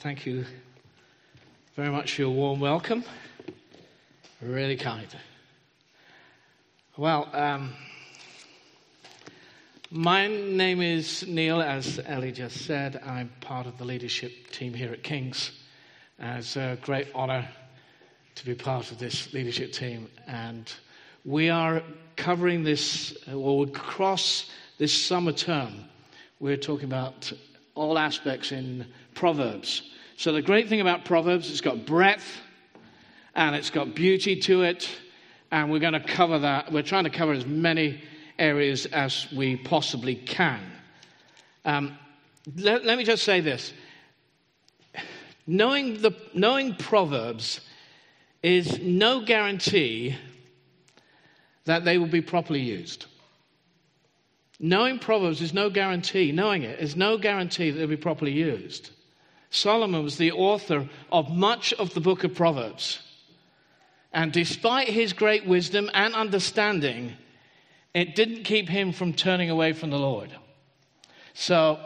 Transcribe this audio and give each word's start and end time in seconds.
Thank 0.00 0.26
you 0.26 0.44
very 1.76 1.90
much 1.90 2.14
for 2.14 2.22
your 2.22 2.30
warm 2.30 2.60
welcome. 2.60 3.04
Really 4.40 4.76
kind. 4.76 5.06
Well, 6.96 7.28
um, 7.32 7.72
my 9.90 10.28
name 10.28 10.80
is 10.80 11.26
Neil, 11.26 11.60
as 11.60 12.00
Ellie 12.06 12.32
just 12.32 12.64
said. 12.64 13.02
I'm 13.04 13.30
part 13.40 13.66
of 13.66 13.76
the 13.78 13.84
leadership 13.84 14.50
team 14.50 14.72
here 14.72 14.92
at 14.92 15.02
King's. 15.02 15.50
And 16.18 16.38
it's 16.38 16.56
a 16.56 16.78
great 16.80 17.08
honor 17.14 17.48
to 18.36 18.44
be 18.44 18.54
part 18.54 18.90
of 18.92 18.98
this 18.98 19.32
leadership 19.32 19.72
team. 19.72 20.08
And 20.26 20.72
we 21.24 21.50
are 21.50 21.82
covering 22.16 22.62
this, 22.62 23.16
or 23.32 23.64
across 23.64 24.50
this 24.78 24.92
summer 24.92 25.32
term, 25.32 25.84
we're 26.40 26.56
talking 26.56 26.86
about 26.86 27.32
all 27.74 27.98
aspects 27.98 28.52
in 28.52 28.86
Proverbs. 29.14 29.90
So, 30.16 30.32
the 30.32 30.42
great 30.42 30.68
thing 30.68 30.80
about 30.80 31.04
Proverbs, 31.04 31.50
it's 31.50 31.60
got 31.60 31.86
breadth 31.86 32.24
and 33.34 33.56
it's 33.56 33.70
got 33.70 33.94
beauty 33.94 34.36
to 34.40 34.62
it. 34.62 34.88
And 35.50 35.70
we're 35.70 35.80
going 35.80 35.92
to 35.92 36.00
cover 36.00 36.38
that. 36.38 36.72
We're 36.72 36.82
trying 36.82 37.04
to 37.04 37.10
cover 37.10 37.32
as 37.32 37.46
many 37.46 38.02
areas 38.38 38.86
as 38.86 39.30
we 39.32 39.56
possibly 39.56 40.14
can. 40.14 40.60
Um, 41.64 41.98
let, 42.56 42.84
let 42.84 42.98
me 42.98 43.04
just 43.04 43.22
say 43.22 43.40
this 43.40 43.72
knowing, 45.46 46.00
the, 46.00 46.12
knowing 46.34 46.74
Proverbs 46.74 47.60
is 48.42 48.78
no 48.80 49.24
guarantee 49.24 50.16
that 51.64 51.84
they 51.84 51.98
will 51.98 52.08
be 52.08 52.20
properly 52.20 52.60
used. 52.60 53.06
Knowing 54.64 55.00
Proverbs 55.00 55.42
is 55.42 55.52
no 55.52 55.68
guarantee, 55.68 56.30
knowing 56.30 56.62
it 56.62 56.78
is 56.78 56.94
no 56.94 57.18
guarantee 57.18 57.70
that 57.70 57.78
they'll 57.78 57.88
be 57.88 57.96
properly 57.96 58.30
used. 58.30 58.90
Solomon 59.50 60.04
was 60.04 60.18
the 60.18 60.30
author 60.30 60.88
of 61.10 61.30
much 61.30 61.72
of 61.74 61.92
the 61.94 62.00
book 62.00 62.22
of 62.22 62.36
Proverbs. 62.36 63.00
And 64.12 64.32
despite 64.32 64.86
his 64.86 65.12
great 65.12 65.46
wisdom 65.46 65.90
and 65.92 66.14
understanding, 66.14 67.14
it 67.92 68.14
didn't 68.14 68.44
keep 68.44 68.68
him 68.68 68.92
from 68.92 69.14
turning 69.14 69.50
away 69.50 69.72
from 69.72 69.90
the 69.90 69.98
Lord. 69.98 70.30
So, 71.34 71.80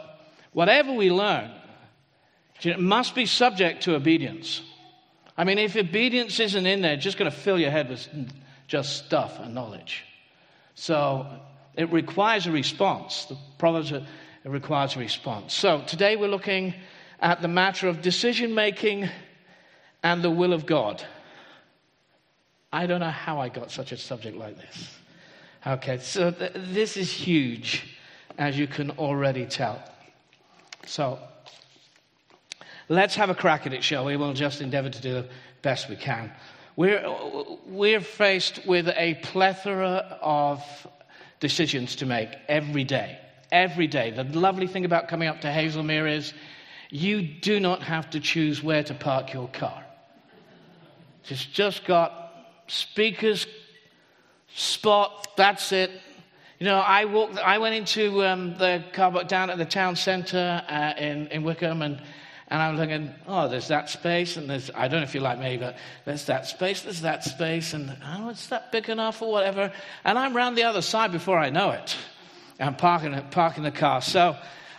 whatever 0.53 0.93
we 0.93 1.11
learn, 1.11 1.49
it 2.61 2.79
must 2.79 3.15
be 3.15 3.25
subject 3.25 3.83
to 3.83 3.95
obedience. 3.95 4.61
I 5.35 5.45
mean, 5.45 5.57
if 5.57 5.75
obedience 5.75 6.39
isn't 6.39 6.65
in 6.65 6.81
there, 6.81 6.93
it's 6.93 7.03
just 7.03 7.17
going 7.17 7.31
to 7.31 7.35
fill 7.35 7.59
your 7.59 7.71
head 7.71 7.89
with 7.89 8.07
just 8.67 9.03
stuff 9.03 9.39
and 9.39 9.55
knowledge. 9.55 10.05
So, 10.75 11.25
it 11.77 11.91
requires 11.91 12.47
a 12.47 12.51
response. 12.51 13.25
The 13.25 13.37
Proverbs 13.59 13.93
requires 14.43 14.95
a 14.95 14.99
response. 14.99 15.53
So 15.53 15.83
today 15.85 16.15
we're 16.15 16.27
looking 16.27 16.73
at 17.19 17.41
the 17.41 17.47
matter 17.47 17.87
of 17.87 18.01
decision 18.01 18.55
making 18.55 19.07
and 20.03 20.23
the 20.23 20.31
will 20.31 20.53
of 20.53 20.65
God. 20.65 21.03
I 22.73 22.87
don't 22.87 22.99
know 22.99 23.11
how 23.11 23.39
I 23.39 23.49
got 23.49 23.71
such 23.71 23.91
a 23.91 23.97
subject 23.97 24.35
like 24.37 24.57
this. 24.57 24.97
Okay, 25.65 25.99
so 25.99 26.31
th- 26.31 26.51
this 26.55 26.97
is 26.97 27.11
huge, 27.11 27.95
as 28.37 28.57
you 28.57 28.67
can 28.67 28.91
already 28.91 29.45
tell. 29.45 29.81
So 30.85 31.19
let's 32.89 33.15
have 33.15 33.29
a 33.29 33.35
crack 33.35 33.67
at 33.67 33.73
it, 33.73 33.83
shall 33.83 34.05
we? 34.05 34.17
We'll 34.17 34.33
just 34.33 34.61
endeavor 34.61 34.89
to 34.89 35.01
do 35.01 35.13
the 35.13 35.29
best 35.61 35.89
we 35.89 35.95
can. 35.95 36.31
We're, 36.75 37.03
we're 37.65 38.01
faced 38.01 38.65
with 38.65 38.87
a 38.89 39.15
plethora 39.23 40.17
of 40.21 40.87
decisions 41.39 41.95
to 41.97 42.05
make 42.05 42.29
every 42.47 42.83
day. 42.83 43.19
Every 43.51 43.87
day. 43.87 44.11
The 44.11 44.23
lovely 44.23 44.67
thing 44.67 44.85
about 44.85 45.07
coming 45.07 45.27
up 45.27 45.41
to 45.41 45.47
Haslemere 45.47 46.11
is 46.11 46.33
you 46.89 47.21
do 47.21 47.59
not 47.59 47.83
have 47.83 48.09
to 48.11 48.19
choose 48.19 48.63
where 48.63 48.83
to 48.83 48.93
park 48.93 49.33
your 49.33 49.47
car. 49.49 49.83
It's 51.29 51.45
just 51.45 51.85
got 51.85 52.31
speakers, 52.67 53.47
spot, 54.55 55.35
that's 55.35 55.71
it. 55.71 55.91
You 56.59 56.65
know, 56.65 56.79
I 56.79 57.05
walked, 57.05 57.37
I 57.37 57.57
went 57.59 57.75
into 57.75 58.25
um, 58.25 58.57
the 58.57 58.83
car 58.93 59.23
down 59.25 59.49
at 59.49 59.57
the 59.57 59.65
town 59.65 59.95
centre 59.95 60.63
uh, 60.67 60.93
in, 60.97 61.27
in 61.27 61.43
Wickham 61.43 61.81
and 61.81 62.01
and 62.49 62.61
I'm 62.61 62.77
thinking, 62.77 63.13
oh, 63.27 63.49
there's 63.49 63.67
that 63.67 63.89
space, 63.89 64.37
and 64.37 64.49
there's, 64.49 64.71
I 64.73 64.87
don't 64.87 65.01
know 65.01 65.03
if 65.03 65.13
you 65.13 65.19
like 65.19 65.39
me, 65.39 65.57
but 65.57 65.77
there's 66.05 66.25
that 66.25 66.45
space, 66.45 66.81
there's 66.81 67.01
that 67.01 67.23
space, 67.25 67.73
and 67.73 67.95
oh, 68.05 68.29
it's 68.29 68.47
that 68.47 68.71
big 68.71 68.89
enough 68.89 69.21
or 69.21 69.31
whatever. 69.31 69.71
And 70.05 70.17
I'm 70.17 70.35
round 70.35 70.57
the 70.57 70.63
other 70.63 70.81
side 70.81 71.11
before 71.11 71.37
I 71.37 71.49
know 71.49 71.71
it. 71.71 71.97
I'm 72.59 72.75
parking, 72.75 73.19
parking 73.31 73.63
the 73.63 73.71
car. 73.71 74.01
So, 74.01 74.35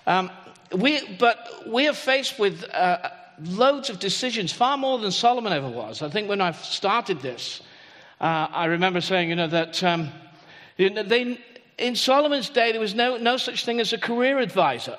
um, 0.06 0.30
we, 0.74 1.16
but 1.16 1.64
we 1.66 1.88
are 1.88 1.94
faced 1.94 2.38
with 2.38 2.64
uh, 2.72 3.10
loads 3.42 3.90
of 3.90 3.98
decisions, 3.98 4.50
far 4.50 4.78
more 4.78 4.98
than 4.98 5.12
Solomon 5.12 5.52
ever 5.52 5.68
was. 5.68 6.02
I 6.02 6.08
think 6.08 6.28
when 6.28 6.40
I 6.40 6.52
started 6.52 7.20
this, 7.20 7.60
uh, 8.20 8.48
I 8.50 8.64
remember 8.66 9.00
saying, 9.00 9.28
you 9.28 9.36
know, 9.36 9.46
that 9.46 9.84
um, 9.84 10.08
they, 10.76 11.38
in 11.76 11.94
Solomon's 11.96 12.48
day, 12.48 12.72
there 12.72 12.80
was 12.80 12.94
no, 12.94 13.18
no 13.18 13.36
such 13.36 13.64
thing 13.64 13.78
as 13.78 13.92
a 13.92 13.98
career 13.98 14.38
advisor. 14.38 14.96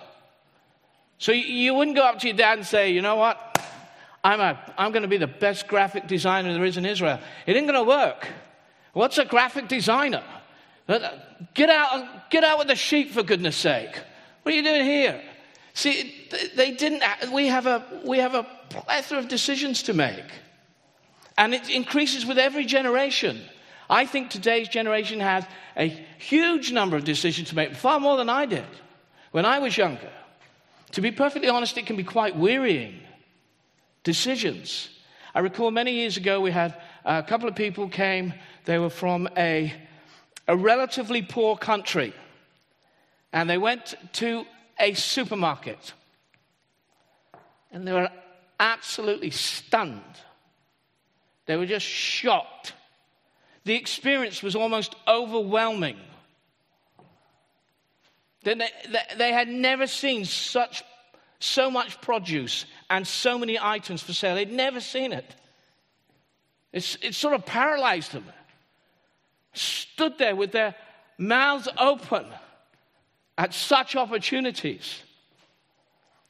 So 1.19 1.33
you 1.33 1.73
wouldn't 1.73 1.97
go 1.97 2.03
up 2.03 2.19
to 2.19 2.27
your 2.27 2.37
dad 2.37 2.57
and 2.57 2.65
say, 2.65 2.91
you 2.91 3.01
know 3.01 3.17
what? 3.17 3.45
I'm, 4.23 4.39
a, 4.39 4.57
I'm 4.77 4.91
going 4.91 5.03
to 5.03 5.09
be 5.09 5.17
the 5.17 5.27
best 5.27 5.67
graphic 5.67 6.07
designer 6.07 6.53
there 6.53 6.65
is 6.65 6.77
in 6.77 6.85
Israel. 6.85 7.19
It 7.45 7.55
ain't 7.55 7.67
going 7.67 7.85
to 7.85 7.87
work. 7.87 8.27
What's 8.93 9.17
a 9.17 9.25
graphic 9.25 9.67
designer? 9.67 10.23
Uh, 10.87 11.09
get 11.53 11.69
out, 11.69 12.29
get 12.29 12.43
out 12.43 12.57
with 12.57 12.69
the 12.69 12.75
sheep, 12.75 13.11
for 13.11 13.21
goodness 13.21 13.55
sake. 13.55 13.95
What 14.43 14.53
are 14.53 14.55
you 14.55 14.63
doing 14.63 14.85
here? 14.85 15.21
See, 15.73 16.27
they 16.55 16.71
didn't, 16.71 17.03
uh, 17.03 17.31
we 17.31 17.47
have 17.47 17.67
a, 17.67 18.01
we 18.05 18.17
have 18.19 18.33
a 18.33 18.47
plethora 18.69 19.19
of 19.19 19.27
decisions 19.27 19.83
to 19.83 19.93
make. 19.93 20.25
And 21.37 21.53
it 21.53 21.69
increases 21.69 22.25
with 22.25 22.37
every 22.37 22.65
generation. 22.65 23.41
I 23.89 24.05
think 24.05 24.29
today's 24.29 24.67
generation 24.67 25.19
has 25.19 25.45
a 25.77 25.87
huge 26.17 26.71
number 26.71 26.95
of 26.95 27.03
decisions 27.03 27.49
to 27.49 27.55
make, 27.55 27.75
far 27.75 27.99
more 27.99 28.17
than 28.17 28.29
I 28.29 28.45
did 28.45 28.65
when 29.31 29.45
I 29.45 29.59
was 29.59 29.77
younger. 29.77 30.11
To 30.91 31.01
be 31.01 31.11
perfectly 31.11 31.49
honest, 31.49 31.77
it 31.77 31.85
can 31.85 31.95
be 31.95 32.03
quite 32.03 32.35
wearying. 32.35 32.99
Decisions. 34.03 34.89
I 35.35 35.39
recall 35.39 35.71
many 35.71 35.93
years 35.93 36.17
ago 36.17 36.41
we 36.41 36.51
had 36.51 36.75
a 37.05 37.23
couple 37.23 37.47
of 37.47 37.55
people 37.55 37.87
came, 37.89 38.33
they 38.65 38.79
were 38.79 38.89
from 38.89 39.29
a, 39.37 39.73
a 40.47 40.55
relatively 40.55 41.21
poor 41.21 41.55
country, 41.57 42.13
and 43.31 43.49
they 43.49 43.57
went 43.57 43.95
to 44.13 44.45
a 44.79 44.93
supermarket. 44.93 45.93
And 47.71 47.87
they 47.87 47.93
were 47.93 48.09
absolutely 48.59 49.29
stunned. 49.29 50.01
They 51.45 51.55
were 51.55 51.65
just 51.65 51.85
shocked. 51.85 52.73
The 53.65 53.75
experience 53.75 54.41
was 54.41 54.55
almost 54.55 54.95
overwhelming. 55.07 55.97
They, 58.43 58.55
they 59.17 59.31
had 59.31 59.47
never 59.47 59.87
seen 59.87 60.25
such, 60.25 60.83
so 61.39 61.69
much 61.69 61.99
produce 62.01 62.65
and 62.89 63.05
so 63.05 63.37
many 63.37 63.59
items 63.59 64.01
for 64.01 64.13
sale. 64.13 64.35
They'd 64.35 64.51
never 64.51 64.79
seen 64.79 65.11
it. 65.11 65.25
It's, 66.71 66.97
it 67.01 67.15
sort 67.15 67.33
of 67.33 67.45
paralyzed 67.45 68.11
them. 68.11 68.25
Stood 69.53 70.17
there 70.17 70.35
with 70.35 70.51
their 70.51 70.75
mouths 71.17 71.67
open 71.77 72.25
at 73.37 73.53
such 73.53 73.95
opportunities. 73.95 75.01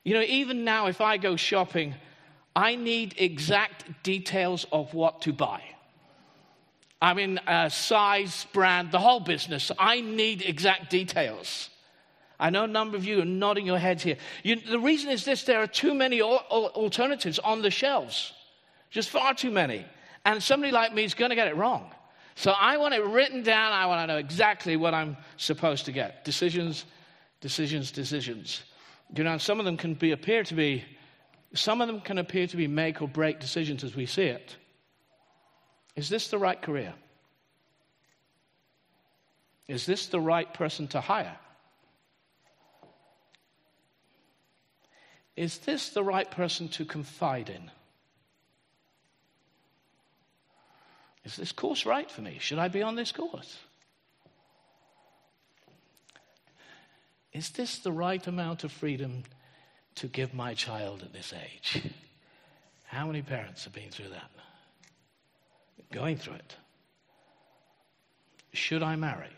You 0.03 0.13
know, 0.15 0.21
even 0.21 0.63
now, 0.63 0.87
if 0.87 1.01
I 1.01 1.17
go 1.17 1.35
shopping, 1.35 1.95
I 2.55 2.75
need 2.75 3.15
exact 3.17 4.03
details 4.03 4.65
of 4.71 4.93
what 4.93 5.21
to 5.23 5.33
buy. 5.33 5.61
I 7.01 7.13
mean, 7.13 7.37
uh, 7.39 7.69
size, 7.69 8.45
brand, 8.53 8.91
the 8.91 8.99
whole 8.99 9.19
business. 9.19 9.71
I 9.77 10.01
need 10.01 10.41
exact 10.41 10.89
details. 10.89 11.69
I 12.39 12.49
know 12.49 12.63
a 12.63 12.67
number 12.67 12.95
of 12.95 13.03
you 13.03 13.21
are 13.21 13.25
nodding 13.25 13.65
your 13.65 13.77
heads 13.77 14.01
here. 14.01 14.15
You, 14.43 14.55
the 14.55 14.79
reason 14.79 15.11
is 15.11 15.25
this 15.25 15.43
there 15.43 15.61
are 15.61 15.67
too 15.67 15.93
many 15.93 16.21
alternatives 16.21 17.37
on 17.39 17.61
the 17.61 17.69
shelves, 17.69 18.33
just 18.89 19.09
far 19.09 19.33
too 19.33 19.51
many. 19.51 19.85
And 20.25 20.41
somebody 20.41 20.71
like 20.71 20.93
me 20.93 21.03
is 21.03 21.13
going 21.13 21.29
to 21.29 21.35
get 21.35 21.47
it 21.47 21.55
wrong. 21.55 21.91
So 22.35 22.51
I 22.51 22.77
want 22.77 22.93
it 22.93 23.03
written 23.03 23.43
down. 23.43 23.73
I 23.73 23.85
want 23.87 24.01
to 24.03 24.07
know 24.07 24.17
exactly 24.17 24.77
what 24.77 24.93
I'm 24.93 25.17
supposed 25.35 25.85
to 25.85 25.91
get. 25.91 26.23
Decisions, 26.23 26.85
decisions, 27.41 27.91
decisions. 27.91 28.63
You 29.13 29.23
know, 29.25 29.37
some 29.37 29.59
of 29.59 29.65
them 29.65 29.75
can 29.75 29.93
be, 29.93 30.11
appear 30.11 30.43
to 30.45 30.53
be, 30.53 30.85
some 31.53 31.81
of 31.81 31.87
them 31.87 31.99
can 31.99 32.17
appear 32.17 32.47
to 32.47 32.55
be 32.55 32.67
make 32.67 33.01
or 33.01 33.07
break 33.07 33.39
decisions 33.39 33.83
as 33.83 33.95
we 33.95 34.05
see 34.05 34.23
it. 34.23 34.55
Is 35.97 36.07
this 36.07 36.29
the 36.29 36.37
right 36.37 36.61
career? 36.61 36.93
Is 39.67 39.85
this 39.85 40.07
the 40.07 40.19
right 40.19 40.51
person 40.53 40.87
to 40.89 41.01
hire? 41.01 41.37
Is 45.39 45.59
this 45.59 45.91
the 45.91 46.03
right 46.03 46.29
person 46.29 46.67
to 46.67 46.83
confide 46.83 47.47
in? 47.49 47.71
Is 51.23 51.37
this 51.37 51.53
course 51.53 51.85
right 51.85 52.11
for 52.11 52.19
me? 52.19 52.39
Should 52.41 52.59
I 52.59 52.67
be 52.67 52.81
on 52.81 52.95
this 52.95 53.13
course? 53.13 53.57
Is 57.31 57.51
this 57.51 57.79
the 57.79 57.91
right 57.93 58.27
amount 58.27 58.65
of 58.65 58.73
freedom 58.73 59.23
to 59.95 60.07
give 60.07 60.33
my 60.33 60.55
child 60.55 61.03
at 61.03 61.13
this 61.13 61.31
age? 61.31 61.83
How 62.83 63.07
many 63.07 63.21
parents 63.21 63.63
have 63.63 63.71
been 63.71 63.91
through 63.91 64.09
that? 64.09 64.29
Going 65.93 66.17
through 66.17 66.33
it. 66.33 66.55
Should 68.51 68.83
I 68.83 68.97
marry? 68.97 69.31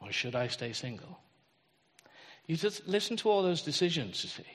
Or 0.00 0.12
should 0.12 0.36
I 0.36 0.46
stay 0.46 0.72
single? 0.72 1.18
You 2.50 2.56
just 2.56 2.88
listen 2.88 3.16
to 3.18 3.30
all 3.30 3.44
those 3.44 3.62
decisions, 3.62 4.24
you 4.24 4.28
see. 4.28 4.50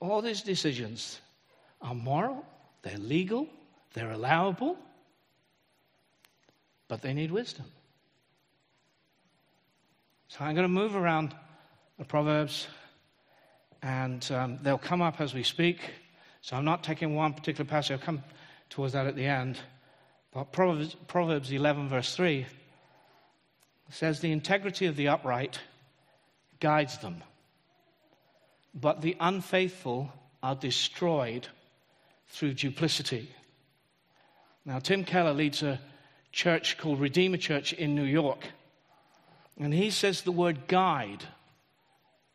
All 0.00 0.22
these 0.22 0.40
decisions 0.40 1.20
are 1.82 1.94
moral, 1.94 2.46
they're 2.80 2.96
legal, 2.96 3.46
they're 3.92 4.12
allowable, 4.12 4.78
but 6.88 7.02
they 7.02 7.12
need 7.12 7.30
wisdom. 7.30 7.66
So 10.28 10.38
I'm 10.40 10.54
going 10.54 10.64
to 10.64 10.68
move 10.68 10.96
around 10.96 11.34
the 11.98 12.06
Proverbs, 12.06 12.68
and 13.82 14.26
um, 14.32 14.58
they'll 14.62 14.78
come 14.78 15.02
up 15.02 15.20
as 15.20 15.34
we 15.34 15.42
speak. 15.42 15.90
So 16.40 16.56
I'm 16.56 16.64
not 16.64 16.82
taking 16.82 17.14
one 17.14 17.34
particular 17.34 17.68
passage, 17.68 17.90
I'll 17.90 17.98
come 18.06 18.22
towards 18.70 18.94
that 18.94 19.06
at 19.06 19.14
the 19.14 19.26
end. 19.26 19.58
But 20.32 20.52
Proverbs, 20.52 20.96
Proverbs 21.06 21.52
11, 21.52 21.90
verse 21.90 22.16
3 22.16 22.46
says, 23.92 24.20
The 24.20 24.32
integrity 24.32 24.86
of 24.86 24.96
the 24.96 25.08
upright 25.08 25.60
guides 26.60 26.98
them, 26.98 27.22
but 28.74 29.02
the 29.02 29.16
unfaithful 29.20 30.10
are 30.42 30.54
destroyed 30.54 31.46
through 32.28 32.54
duplicity. 32.54 33.28
Now, 34.64 34.78
Tim 34.78 35.04
Keller 35.04 35.34
leads 35.34 35.62
a 35.62 35.80
church 36.32 36.78
called 36.78 37.00
Redeemer 37.00 37.36
Church 37.36 37.72
in 37.72 37.94
New 37.94 38.04
York, 38.04 38.48
and 39.58 39.74
he 39.74 39.90
says 39.90 40.22
the 40.22 40.32
word 40.32 40.66
guide 40.66 41.24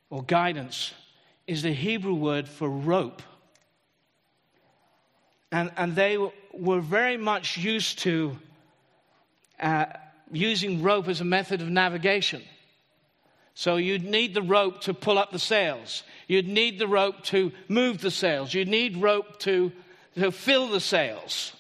or 0.10 0.24
guidance 0.24 0.94
is 1.48 1.64
the 1.64 1.74
Hebrew 1.74 2.14
word 2.14 2.48
for 2.48 2.70
rope. 2.70 3.22
And, 5.52 5.72
and 5.78 5.96
they 5.96 6.18
were 6.54 6.82
very 6.82 7.18
much 7.18 7.58
used 7.58 8.00
to 8.00 8.38
uh, 9.60 9.86
using 10.32 10.84
rope 10.84 11.08
as 11.08 11.22
a 11.22 11.26
method 11.26 11.62
of 11.62 11.70
navigation. 11.70 12.42
So 13.54 13.78
you'd 13.78 14.04
need 14.04 14.34
the 14.34 14.42
rope 14.42 14.82
to 14.82 14.94
pull 14.94 15.18
up 15.18 15.32
the 15.32 15.40
sails. 15.40 16.04
You'd 16.28 16.48
need 16.48 16.78
the 16.78 16.88
rope 16.88 17.24
to 17.26 17.52
move 17.68 18.02
the 18.02 18.12
sails. 18.12 18.54
You'd 18.54 18.68
need 18.68 18.98
rope 18.98 19.40
to, 19.40 19.72
to 20.16 20.32
fill 20.32 20.68
the 20.68 20.80
sails. 20.80 21.54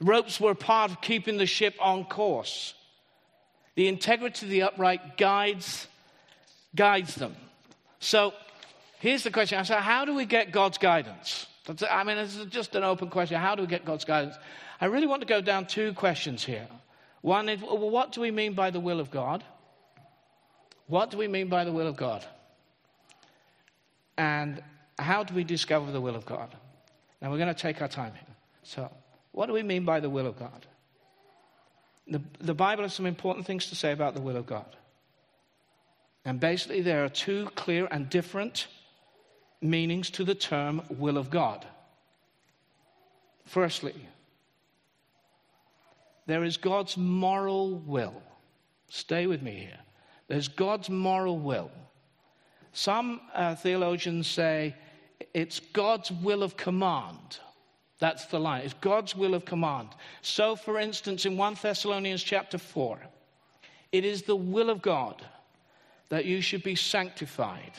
Ropes 0.00 0.40
were 0.40 0.54
part 0.54 0.90
of 0.90 1.00
keeping 1.00 1.36
the 1.36 1.46
ship 1.46 1.74
on 1.80 2.04
course. 2.04 2.74
The 3.74 3.88
integrity 3.88 4.46
of 4.46 4.50
the 4.50 4.62
upright 4.62 5.16
guides, 5.16 5.88
guides 6.76 7.16
them. 7.16 7.34
So 7.98 8.32
here's 9.00 9.24
the 9.24 9.30
question. 9.30 9.58
I 9.58 9.62
said, 9.64 9.80
how 9.80 10.04
do 10.04 10.14
we 10.14 10.26
get 10.26 10.52
God's 10.52 10.78
guidance? 10.78 11.46
I 11.90 12.04
mean, 12.04 12.18
it's 12.18 12.36
just 12.50 12.76
an 12.76 12.84
open 12.84 13.08
question. 13.08 13.40
How 13.40 13.54
do 13.54 13.62
we 13.62 13.68
get 13.68 13.84
God's 13.84 14.04
guidance? 14.04 14.36
I 14.80 14.86
really 14.86 15.06
want 15.06 15.22
to 15.22 15.26
go 15.26 15.40
down 15.40 15.66
two 15.66 15.92
questions 15.94 16.44
here. 16.44 16.68
One 17.24 17.48
is, 17.48 17.62
well, 17.62 17.78
what 17.78 18.12
do 18.12 18.20
we 18.20 18.30
mean 18.30 18.52
by 18.52 18.70
the 18.70 18.80
will 18.80 19.00
of 19.00 19.10
God? 19.10 19.42
What 20.88 21.10
do 21.10 21.16
we 21.16 21.26
mean 21.26 21.48
by 21.48 21.64
the 21.64 21.72
will 21.72 21.86
of 21.86 21.96
God? 21.96 22.22
And 24.18 24.62
how 24.98 25.24
do 25.24 25.32
we 25.32 25.42
discover 25.42 25.90
the 25.90 26.02
will 26.02 26.16
of 26.16 26.26
God? 26.26 26.54
Now, 27.22 27.30
we're 27.30 27.38
going 27.38 27.48
to 27.48 27.58
take 27.58 27.80
our 27.80 27.88
time 27.88 28.12
here. 28.12 28.36
So, 28.62 28.90
what 29.32 29.46
do 29.46 29.54
we 29.54 29.62
mean 29.62 29.86
by 29.86 30.00
the 30.00 30.10
will 30.10 30.26
of 30.26 30.38
God? 30.38 30.66
The, 32.06 32.20
the 32.40 32.52
Bible 32.52 32.82
has 32.82 32.92
some 32.92 33.06
important 33.06 33.46
things 33.46 33.70
to 33.70 33.74
say 33.74 33.92
about 33.92 34.12
the 34.12 34.20
will 34.20 34.36
of 34.36 34.44
God. 34.44 34.76
And 36.26 36.38
basically, 36.38 36.82
there 36.82 37.06
are 37.06 37.08
two 37.08 37.48
clear 37.54 37.88
and 37.90 38.10
different 38.10 38.66
meanings 39.62 40.10
to 40.10 40.24
the 40.24 40.34
term 40.34 40.82
will 40.90 41.16
of 41.16 41.30
God. 41.30 41.64
Firstly, 43.46 43.94
there 46.26 46.44
is 46.44 46.56
God's 46.56 46.96
moral 46.96 47.78
will. 47.78 48.22
Stay 48.88 49.26
with 49.26 49.42
me 49.42 49.52
here. 49.52 49.78
There's 50.28 50.48
God's 50.48 50.88
moral 50.88 51.38
will. 51.38 51.70
Some 52.72 53.20
uh, 53.34 53.54
theologians 53.54 54.26
say 54.26 54.74
it's 55.32 55.60
God's 55.60 56.10
will 56.10 56.42
of 56.42 56.56
command. 56.56 57.38
That's 57.98 58.26
the 58.26 58.40
line. 58.40 58.62
It's 58.62 58.74
God's 58.74 59.14
will 59.14 59.34
of 59.34 59.44
command. 59.44 59.88
So, 60.22 60.56
for 60.56 60.78
instance, 60.78 61.26
in 61.26 61.36
1 61.36 61.56
Thessalonians 61.62 62.22
chapter 62.22 62.58
4, 62.58 62.98
it 63.92 64.04
is 64.04 64.22
the 64.22 64.36
will 64.36 64.70
of 64.70 64.82
God 64.82 65.24
that 66.08 66.24
you 66.24 66.40
should 66.40 66.62
be 66.62 66.74
sanctified, 66.74 67.72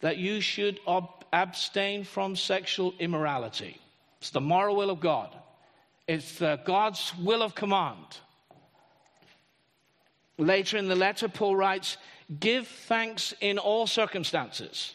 that 0.00 0.18
you 0.18 0.40
should 0.40 0.80
ob- 0.86 1.24
abstain 1.32 2.04
from 2.04 2.36
sexual 2.36 2.94
immorality. 2.98 3.80
It's 4.20 4.30
the 4.30 4.40
moral 4.40 4.76
will 4.76 4.90
of 4.90 5.00
God. 5.00 5.34
It's 6.10 6.42
uh, 6.42 6.56
God's 6.64 7.14
will 7.18 7.40
of 7.40 7.54
command. 7.54 8.18
Later 10.38 10.76
in 10.76 10.88
the 10.88 10.96
letter, 10.96 11.28
Paul 11.28 11.54
writes, 11.54 11.98
Give 12.40 12.66
thanks 12.66 13.32
in 13.40 13.58
all 13.58 13.86
circumstances. 13.86 14.92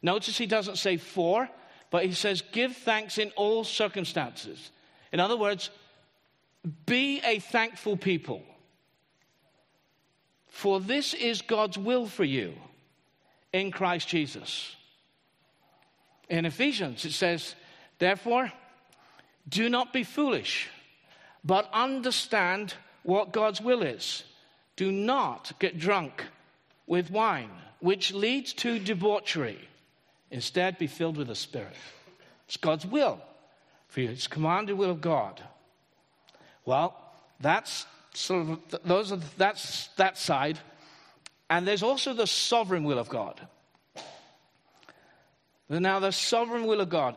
Notice 0.00 0.38
he 0.38 0.46
doesn't 0.46 0.78
say 0.78 0.96
for, 0.96 1.50
but 1.90 2.06
he 2.06 2.14
says, 2.14 2.42
Give 2.50 2.74
thanks 2.74 3.18
in 3.18 3.30
all 3.36 3.64
circumstances. 3.64 4.70
In 5.12 5.20
other 5.20 5.36
words, 5.36 5.68
be 6.86 7.20
a 7.22 7.40
thankful 7.40 7.98
people. 7.98 8.42
For 10.48 10.80
this 10.80 11.12
is 11.12 11.42
God's 11.42 11.76
will 11.76 12.06
for 12.06 12.24
you 12.24 12.54
in 13.52 13.70
Christ 13.70 14.08
Jesus. 14.08 14.74
In 16.30 16.46
Ephesians, 16.46 17.04
it 17.04 17.12
says, 17.12 17.54
Therefore, 17.98 18.50
do 19.48 19.68
not 19.68 19.92
be 19.92 20.04
foolish, 20.04 20.68
but 21.44 21.68
understand 21.72 22.74
what 23.02 23.32
God's 23.32 23.60
will 23.60 23.82
is. 23.82 24.24
Do 24.76 24.90
not 24.90 25.52
get 25.58 25.78
drunk 25.78 26.24
with 26.86 27.10
wine, 27.10 27.50
which 27.80 28.12
leads 28.12 28.52
to 28.54 28.78
debauchery. 28.78 29.58
Instead, 30.30 30.78
be 30.78 30.86
filled 30.86 31.16
with 31.16 31.28
the 31.28 31.34
Spirit. 31.34 31.76
It's 32.46 32.56
God's 32.56 32.86
will 32.86 33.20
for 33.94 34.00
you, 34.00 34.10
it's 34.10 34.26
commanded 34.26 34.76
will 34.76 34.90
of 34.90 35.00
God. 35.00 35.40
Well, 36.64 37.00
that's 37.38 37.86
sort 38.12 38.48
of 38.48 38.80
those 38.84 39.12
are 39.12 39.20
that's 39.36 39.86
that 39.96 40.18
side. 40.18 40.58
And 41.48 41.64
there's 41.64 41.84
also 41.84 42.12
the 42.12 42.26
sovereign 42.26 42.82
will 42.82 42.98
of 42.98 43.08
God. 43.08 43.40
Now, 45.68 46.00
the 46.00 46.10
sovereign 46.10 46.66
will 46.66 46.80
of 46.80 46.88
God 46.88 47.14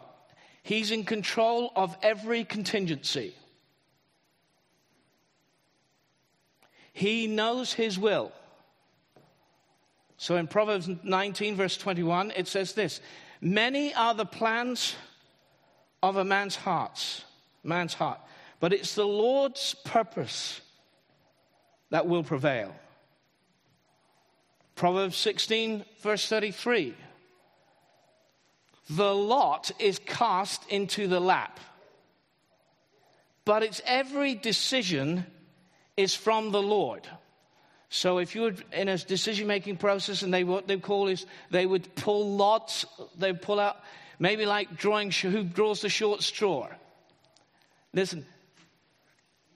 He's 0.67 0.91
in 0.91 1.05
control 1.05 1.71
of 1.77 1.95
every 2.03 2.43
contingency. 2.43 3.33
He 6.91 7.25
knows 7.25 7.71
his 7.71 7.97
will. 7.97 8.33
So 10.17 10.35
in 10.35 10.47
Proverbs 10.47 10.89
19, 11.03 11.55
verse 11.55 11.77
21, 11.77 12.33
it 12.35 12.49
says 12.49 12.73
this 12.73 12.99
Many 13.39 13.93
are 13.93 14.13
the 14.13 14.25
plans 14.25 14.97
of 16.03 16.17
a 16.17 16.25
man's 16.25 16.57
heart, 16.57 17.23
man's 17.63 17.93
heart, 17.93 18.19
but 18.59 18.73
it's 18.73 18.93
the 18.93 19.07
Lord's 19.07 19.73
purpose 19.85 20.59
that 21.91 22.07
will 22.07 22.23
prevail. 22.23 22.75
Proverbs 24.75 25.15
16, 25.15 25.85
verse 26.01 26.27
33 26.27 26.93
the 28.89 29.13
lot 29.13 29.71
is 29.79 29.99
cast 29.99 30.67
into 30.69 31.07
the 31.07 31.19
lap. 31.19 31.59
But 33.45 33.63
its 33.63 33.81
every 33.85 34.35
decision 34.35 35.25
is 35.95 36.13
from 36.13 36.51
the 36.51 36.61
Lord. 36.61 37.07
So 37.89 38.17
if 38.17 38.35
you 38.35 38.41
were 38.41 38.55
in 38.73 38.89
a 38.89 38.97
decision 38.97 39.47
making 39.47 39.77
process 39.77 40.21
and 40.21 40.33
they 40.33 40.43
what 40.43 40.67
they 40.67 40.77
call 40.77 41.07
is 41.07 41.25
they 41.51 41.65
would 41.65 41.95
pull 41.95 42.35
lots, 42.35 42.85
they 43.17 43.33
pull 43.33 43.59
out 43.59 43.77
maybe 44.19 44.45
like 44.45 44.77
drawing 44.77 45.11
who 45.11 45.43
draws 45.43 45.81
the 45.81 45.89
short 45.89 46.21
straw. 46.21 46.67
Listen, 47.93 48.25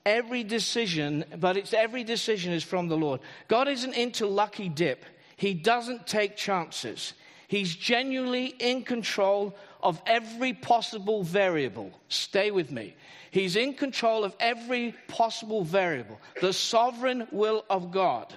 every 0.05 0.43
decision, 0.43 1.25
but 1.37 1.57
it's 1.57 1.73
every 1.73 2.03
decision 2.03 2.53
is 2.53 2.63
from 2.63 2.87
the 2.87 2.97
Lord. 2.97 3.19
God 3.47 3.67
isn't 3.67 3.93
into 3.93 4.25
lucky 4.25 4.69
dip. 4.69 5.05
He 5.35 5.53
doesn't 5.53 6.07
take 6.07 6.37
chances. 6.37 7.13
He's 7.51 7.75
genuinely 7.75 8.45
in 8.59 8.83
control 8.83 9.53
of 9.83 10.01
every 10.05 10.53
possible 10.53 11.21
variable. 11.21 11.91
Stay 12.07 12.49
with 12.49 12.71
me. 12.71 12.95
He's 13.29 13.57
in 13.57 13.73
control 13.73 14.23
of 14.23 14.33
every 14.39 14.95
possible 15.09 15.65
variable, 15.65 16.17
the 16.39 16.53
sovereign 16.53 17.27
will 17.29 17.65
of 17.69 17.91
God, 17.91 18.33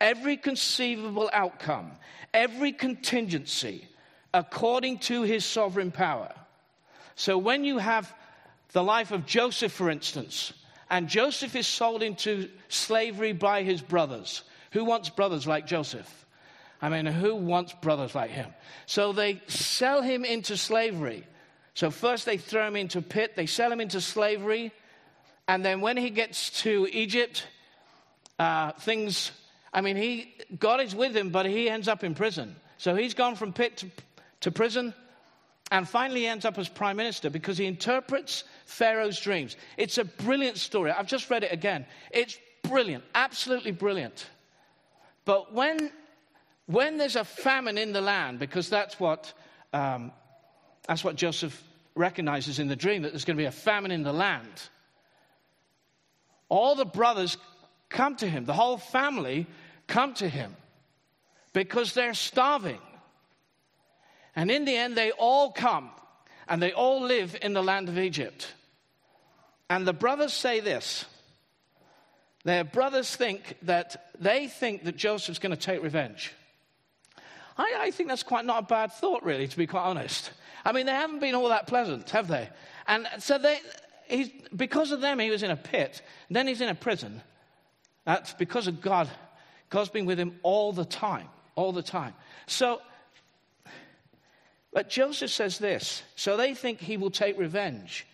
every 0.00 0.38
conceivable 0.38 1.28
outcome, 1.34 1.92
every 2.32 2.72
contingency, 2.72 3.86
according 4.32 5.00
to 5.00 5.24
his 5.24 5.44
sovereign 5.44 5.90
power. 5.90 6.32
So 7.16 7.36
when 7.36 7.64
you 7.64 7.76
have 7.76 8.14
the 8.72 8.82
life 8.82 9.10
of 9.10 9.26
Joseph, 9.26 9.72
for 9.72 9.90
instance, 9.90 10.54
and 10.88 11.06
Joseph 11.06 11.54
is 11.54 11.66
sold 11.66 12.02
into 12.02 12.48
slavery 12.68 13.34
by 13.34 13.62
his 13.62 13.82
brothers. 13.82 14.42
Who 14.70 14.86
wants 14.86 15.10
brothers 15.10 15.46
like 15.46 15.66
Joseph? 15.66 16.23
I 16.84 16.90
mean, 16.90 17.06
who 17.06 17.34
wants 17.34 17.72
brothers 17.72 18.14
like 18.14 18.28
him? 18.28 18.52
So 18.84 19.14
they 19.14 19.40
sell 19.48 20.02
him 20.02 20.22
into 20.22 20.58
slavery. 20.58 21.26
So 21.72 21.90
first 21.90 22.26
they 22.26 22.36
throw 22.36 22.68
him 22.68 22.76
into 22.76 22.98
a 22.98 23.02
pit, 23.02 23.36
they 23.36 23.46
sell 23.46 23.72
him 23.72 23.80
into 23.80 24.02
slavery, 24.02 24.70
and 25.48 25.64
then 25.64 25.80
when 25.80 25.96
he 25.96 26.10
gets 26.10 26.50
to 26.62 26.86
Egypt, 26.92 27.46
uh, 28.38 28.72
things, 28.72 29.32
I 29.72 29.80
mean, 29.80 29.96
he, 29.96 30.34
God 30.58 30.82
is 30.82 30.94
with 30.94 31.16
him, 31.16 31.30
but 31.30 31.46
he 31.46 31.70
ends 31.70 31.88
up 31.88 32.04
in 32.04 32.14
prison. 32.14 32.54
So 32.76 32.94
he's 32.94 33.14
gone 33.14 33.34
from 33.34 33.54
pit 33.54 33.78
to, 33.78 33.90
to 34.40 34.50
prison, 34.50 34.92
and 35.72 35.88
finally 35.88 36.26
ends 36.26 36.44
up 36.44 36.58
as 36.58 36.68
prime 36.68 36.98
minister 36.98 37.30
because 37.30 37.56
he 37.56 37.64
interprets 37.64 38.44
Pharaoh's 38.66 39.18
dreams. 39.18 39.56
It's 39.78 39.96
a 39.96 40.04
brilliant 40.04 40.58
story. 40.58 40.90
I've 40.90 41.06
just 41.06 41.30
read 41.30 41.44
it 41.44 41.52
again. 41.52 41.86
It's 42.10 42.38
brilliant, 42.62 43.04
absolutely 43.14 43.72
brilliant. 43.72 44.26
But 45.24 45.54
when, 45.54 45.90
when 46.66 46.96
there's 46.96 47.16
a 47.16 47.24
famine 47.24 47.78
in 47.78 47.92
the 47.92 48.00
land, 48.00 48.38
because 48.38 48.68
that's 48.68 48.98
what 48.98 49.32
um, 49.72 50.12
that's 50.86 51.04
what 51.04 51.16
Joseph 51.16 51.62
recognizes 51.94 52.58
in 52.58 52.68
the 52.68 52.76
dream 52.76 53.02
that 53.02 53.12
there's 53.12 53.24
going 53.24 53.36
to 53.36 53.42
be 53.42 53.46
a 53.46 53.52
famine 53.52 53.90
in 53.90 54.02
the 54.02 54.12
land. 54.12 54.50
All 56.48 56.74
the 56.74 56.84
brothers 56.84 57.36
come 57.88 58.16
to 58.16 58.28
him, 58.28 58.44
the 58.44 58.52
whole 58.52 58.76
family 58.76 59.46
come 59.86 60.14
to 60.14 60.28
him 60.28 60.54
because 61.52 61.94
they're 61.94 62.14
starving. 62.14 62.80
And 64.36 64.50
in 64.50 64.64
the 64.64 64.76
end, 64.76 64.96
they 64.96 65.12
all 65.12 65.52
come 65.52 65.90
and 66.48 66.60
they 66.60 66.72
all 66.72 67.02
live 67.02 67.36
in 67.40 67.52
the 67.52 67.62
land 67.62 67.88
of 67.88 67.98
Egypt. 67.98 68.52
And 69.70 69.86
the 69.86 69.92
brothers 69.92 70.32
say 70.32 70.60
this 70.60 71.06
their 72.44 72.64
brothers 72.64 73.16
think 73.16 73.56
that 73.62 74.12
they 74.20 74.48
think 74.48 74.84
that 74.84 74.96
Joseph's 74.96 75.38
going 75.38 75.56
to 75.56 75.56
take 75.56 75.82
revenge. 75.82 76.32
I, 77.56 77.76
I 77.80 77.90
think 77.90 78.08
that's 78.08 78.22
quite 78.22 78.44
not 78.44 78.64
a 78.64 78.66
bad 78.66 78.92
thought, 78.92 79.22
really, 79.22 79.46
to 79.46 79.56
be 79.56 79.66
quite 79.66 79.82
honest. 79.82 80.30
I 80.64 80.72
mean, 80.72 80.86
they 80.86 80.92
haven't 80.92 81.20
been 81.20 81.34
all 81.34 81.50
that 81.50 81.66
pleasant, 81.66 82.10
have 82.10 82.28
they? 82.28 82.48
And 82.86 83.06
so 83.18 83.38
they, 83.38 83.60
he's, 84.08 84.30
because 84.54 84.90
of 84.90 85.00
them, 85.00 85.18
he 85.18 85.30
was 85.30 85.42
in 85.42 85.50
a 85.50 85.56
pit. 85.56 86.02
Then 86.30 86.46
he's 86.46 86.60
in 86.60 86.68
a 86.68 86.74
prison. 86.74 87.22
That's 88.04 88.34
because 88.34 88.66
of 88.66 88.80
God. 88.80 89.08
God's 89.70 89.90
been 89.90 90.06
with 90.06 90.18
him 90.18 90.38
all 90.42 90.72
the 90.72 90.84
time, 90.84 91.28
all 91.54 91.72
the 91.72 91.82
time. 91.82 92.14
So, 92.46 92.80
but 94.72 94.88
Joseph 94.88 95.30
says 95.30 95.58
this. 95.58 96.02
So 96.16 96.36
they 96.36 96.54
think 96.54 96.80
he 96.80 96.96
will 96.96 97.10
take 97.10 97.38
revenge. 97.38 98.06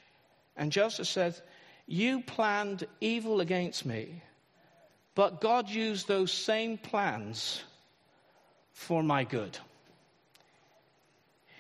And 0.57 0.71
Joseph 0.71 1.07
says, 1.07 1.41
You 1.87 2.21
planned 2.21 2.87
evil 3.01 3.41
against 3.41 3.87
me, 3.87 4.23
but 5.15 5.41
God 5.41 5.69
used 5.69 6.07
those 6.07 6.33
same 6.33 6.77
plans 6.79 7.63
for 8.73 9.03
my 9.03 9.25
good. 9.25 9.59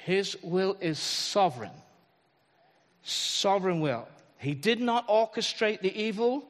His 0.05 0.37
will 0.43 0.77
is 0.81 0.99
sovereign. 0.99 1.71
Sovereign 3.03 3.81
will. 3.81 4.09
He 4.39 4.55
did 4.55 4.81
not 4.81 5.07
orchestrate 5.09 5.81
the 5.83 5.95
evil 5.95 6.45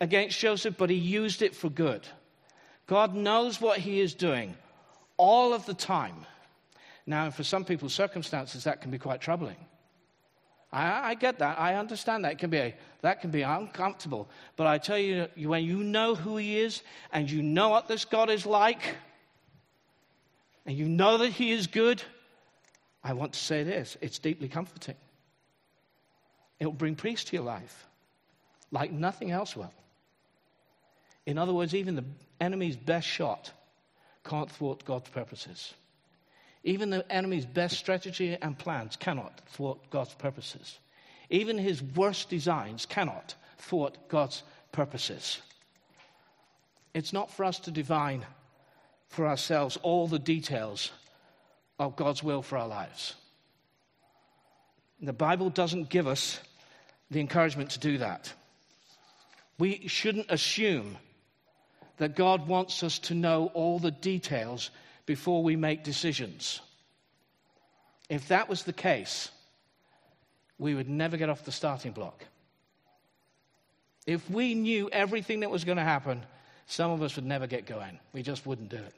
against 0.00 0.38
Joseph, 0.38 0.76
but 0.76 0.90
he 0.90 0.96
used 0.96 1.42
it 1.42 1.54
for 1.54 1.70
good. 1.70 2.06
God 2.86 3.14
knows 3.14 3.60
what 3.60 3.78
he 3.78 4.00
is 4.00 4.14
doing 4.14 4.54
all 5.16 5.52
of 5.52 5.66
the 5.66 5.74
time. 5.74 6.26
Now, 7.06 7.30
for 7.30 7.44
some 7.44 7.64
people's 7.64 7.94
circumstances, 7.94 8.64
that 8.64 8.80
can 8.80 8.90
be 8.90 8.98
quite 8.98 9.20
troubling. 9.20 9.56
I, 10.72 11.10
I, 11.10 11.14
get 11.14 11.38
that. 11.38 11.58
I 11.58 11.76
understand 11.76 12.24
that. 12.24 12.32
It 12.32 12.38
can 12.38 12.50
be 12.50 12.58
a, 12.58 12.74
that 13.02 13.20
can 13.20 13.30
be 13.30 13.42
uncomfortable. 13.42 14.28
But 14.56 14.66
I 14.66 14.78
tell 14.78 14.98
you, 14.98 15.28
when 15.36 15.64
you 15.64 15.84
know 15.84 16.14
who 16.16 16.36
He 16.36 16.58
is 16.58 16.82
and 17.12 17.30
you 17.30 17.42
know 17.42 17.68
what 17.68 17.86
this 17.86 18.04
God 18.04 18.30
is 18.30 18.44
like, 18.44 18.96
and 20.66 20.76
you 20.76 20.88
know 20.88 21.18
that 21.18 21.30
He 21.30 21.52
is 21.52 21.66
good, 21.66 22.02
I 23.02 23.12
want 23.12 23.32
to 23.32 23.38
say 23.38 23.62
this 23.62 23.96
it's 24.00 24.18
deeply 24.18 24.48
comforting. 24.48 24.96
It 26.58 26.66
will 26.66 26.72
bring 26.72 26.96
peace 26.96 27.24
to 27.24 27.36
your 27.36 27.44
life 27.44 27.86
like 28.72 28.90
nothing 28.90 29.30
else 29.30 29.54
will. 29.56 29.72
In 31.24 31.38
other 31.38 31.52
words, 31.52 31.74
even 31.74 31.96
the 31.96 32.04
enemy's 32.40 32.76
best 32.76 33.06
shot 33.06 33.52
can't 34.24 34.50
thwart 34.50 34.84
God's 34.84 35.08
purposes. 35.08 35.74
Even 36.64 36.90
the 36.90 37.10
enemy's 37.12 37.46
best 37.46 37.78
strategy 37.78 38.36
and 38.42 38.58
plans 38.58 38.96
cannot 38.96 39.40
thwart 39.46 39.78
God's 39.90 40.14
purposes. 40.14 40.78
Even 41.30 41.58
his 41.58 41.82
worst 41.82 42.28
designs 42.28 42.86
cannot 42.86 43.34
thwart 43.58 43.96
God's 44.08 44.42
purposes. 44.72 45.40
It's 46.94 47.12
not 47.12 47.30
for 47.30 47.44
us 47.44 47.60
to 47.60 47.70
divine 47.70 48.24
for 49.08 49.26
ourselves 49.26 49.76
all 49.82 50.06
the 50.06 50.18
details 50.18 50.90
of 51.78 51.96
God's 51.96 52.22
will 52.22 52.42
for 52.42 52.58
our 52.58 52.68
lives. 52.68 53.14
The 55.00 55.12
Bible 55.12 55.50
doesn't 55.50 55.90
give 55.90 56.06
us 56.06 56.40
the 57.10 57.20
encouragement 57.20 57.70
to 57.70 57.78
do 57.78 57.98
that. 57.98 58.32
We 59.58 59.88
shouldn't 59.88 60.30
assume 60.30 60.96
that 61.98 62.16
God 62.16 62.46
wants 62.46 62.82
us 62.82 62.98
to 63.00 63.14
know 63.14 63.50
all 63.54 63.78
the 63.78 63.90
details 63.90 64.70
before 65.06 65.42
we 65.42 65.56
make 65.56 65.84
decisions. 65.84 66.60
If 68.08 68.28
that 68.28 68.48
was 68.48 68.64
the 68.64 68.72
case, 68.72 69.30
we 70.58 70.74
would 70.74 70.88
never 70.88 71.16
get 71.16 71.28
off 71.28 71.44
the 71.44 71.52
starting 71.52 71.92
block. 71.92 72.24
If 74.06 74.28
we 74.30 74.54
knew 74.54 74.88
everything 74.90 75.40
that 75.40 75.50
was 75.50 75.64
going 75.64 75.78
to 75.78 75.84
happen, 75.84 76.24
some 76.66 76.90
of 76.90 77.02
us 77.02 77.16
would 77.16 77.24
never 77.24 77.46
get 77.46 77.66
going. 77.66 77.98
We 78.12 78.22
just 78.22 78.46
wouldn't 78.46 78.68
do 78.68 78.76
it. 78.76 78.94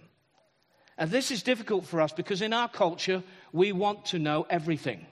And 0.96 1.10
this 1.10 1.30
is 1.30 1.42
difficult 1.42 1.86
for 1.86 2.00
us 2.00 2.12
because 2.12 2.42
in 2.42 2.52
our 2.52 2.68
culture, 2.68 3.22
we 3.52 3.72
want 3.72 4.06
to 4.06 4.18
know 4.18 4.46
everything. 4.50 5.06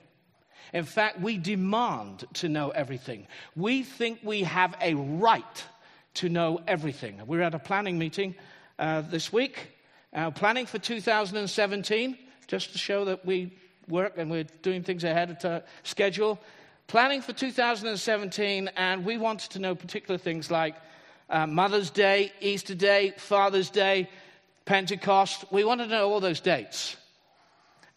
In 0.73 0.83
fact, 0.83 1.21
we 1.21 1.37
demand 1.37 2.25
to 2.35 2.49
know 2.49 2.71
everything. 2.71 3.27
We 3.55 3.83
think 3.83 4.19
we 4.21 4.43
have 4.43 4.75
a 4.81 4.95
right 4.95 5.65
to 6.15 6.29
know 6.29 6.59
everything. 6.67 7.21
We're 7.25 7.41
at 7.41 7.53
a 7.53 7.59
planning 7.59 7.97
meeting 7.97 8.35
uh, 8.77 9.01
this 9.01 9.31
week, 9.31 9.71
uh, 10.13 10.31
planning 10.31 10.65
for 10.65 10.77
2017, 10.77 12.17
just 12.47 12.73
to 12.73 12.77
show 12.77 13.05
that 13.05 13.25
we 13.25 13.53
work 13.87 14.13
and 14.17 14.29
we're 14.29 14.45
doing 14.61 14.83
things 14.83 15.05
ahead 15.05 15.43
of 15.43 15.63
schedule. 15.83 16.39
Planning 16.87 17.21
for 17.21 17.33
2017, 17.33 18.69
and 18.75 19.05
we 19.05 19.17
wanted 19.17 19.51
to 19.51 19.59
know 19.59 19.75
particular 19.75 20.17
things 20.17 20.49
like 20.49 20.75
uh, 21.29 21.47
Mother's 21.47 21.89
Day, 21.89 22.31
Easter 22.39 22.75
Day, 22.75 23.13
Father's 23.17 23.69
Day, 23.69 24.09
Pentecost. 24.65 25.45
We 25.51 25.63
wanted 25.63 25.85
to 25.85 25.89
know 25.91 26.09
all 26.09 26.19
those 26.19 26.39
dates. 26.39 26.95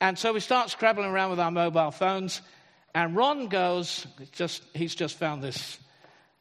And 0.01 0.19
so 0.19 0.33
we 0.33 0.41
start 0.41 0.71
scrabbling 0.71 1.11
around 1.11 1.31
with 1.31 1.41
our 1.41 1.51
mobile 1.51 1.91
phones. 1.91 2.41
And 2.95 3.15
Ron 3.15 3.49
goes, 3.49 4.07
just, 4.33 4.63
he's 4.75 4.95
just 4.95 5.19
found 5.19 5.43
this 5.43 5.79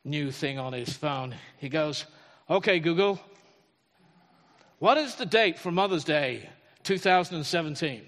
new 0.03 0.31
thing 0.31 0.57
on 0.57 0.73
his 0.73 0.93
phone. 0.93 1.35
He 1.57 1.69
goes, 1.69 2.05
Okay, 2.49 2.79
Google, 2.79 3.19
what 4.79 4.97
is 4.97 5.15
the 5.15 5.25
date 5.25 5.59
for 5.59 5.71
Mother's 5.71 6.03
Day 6.03 6.49
2017? 6.83 8.01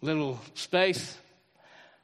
Little 0.00 0.40
space. 0.54 1.18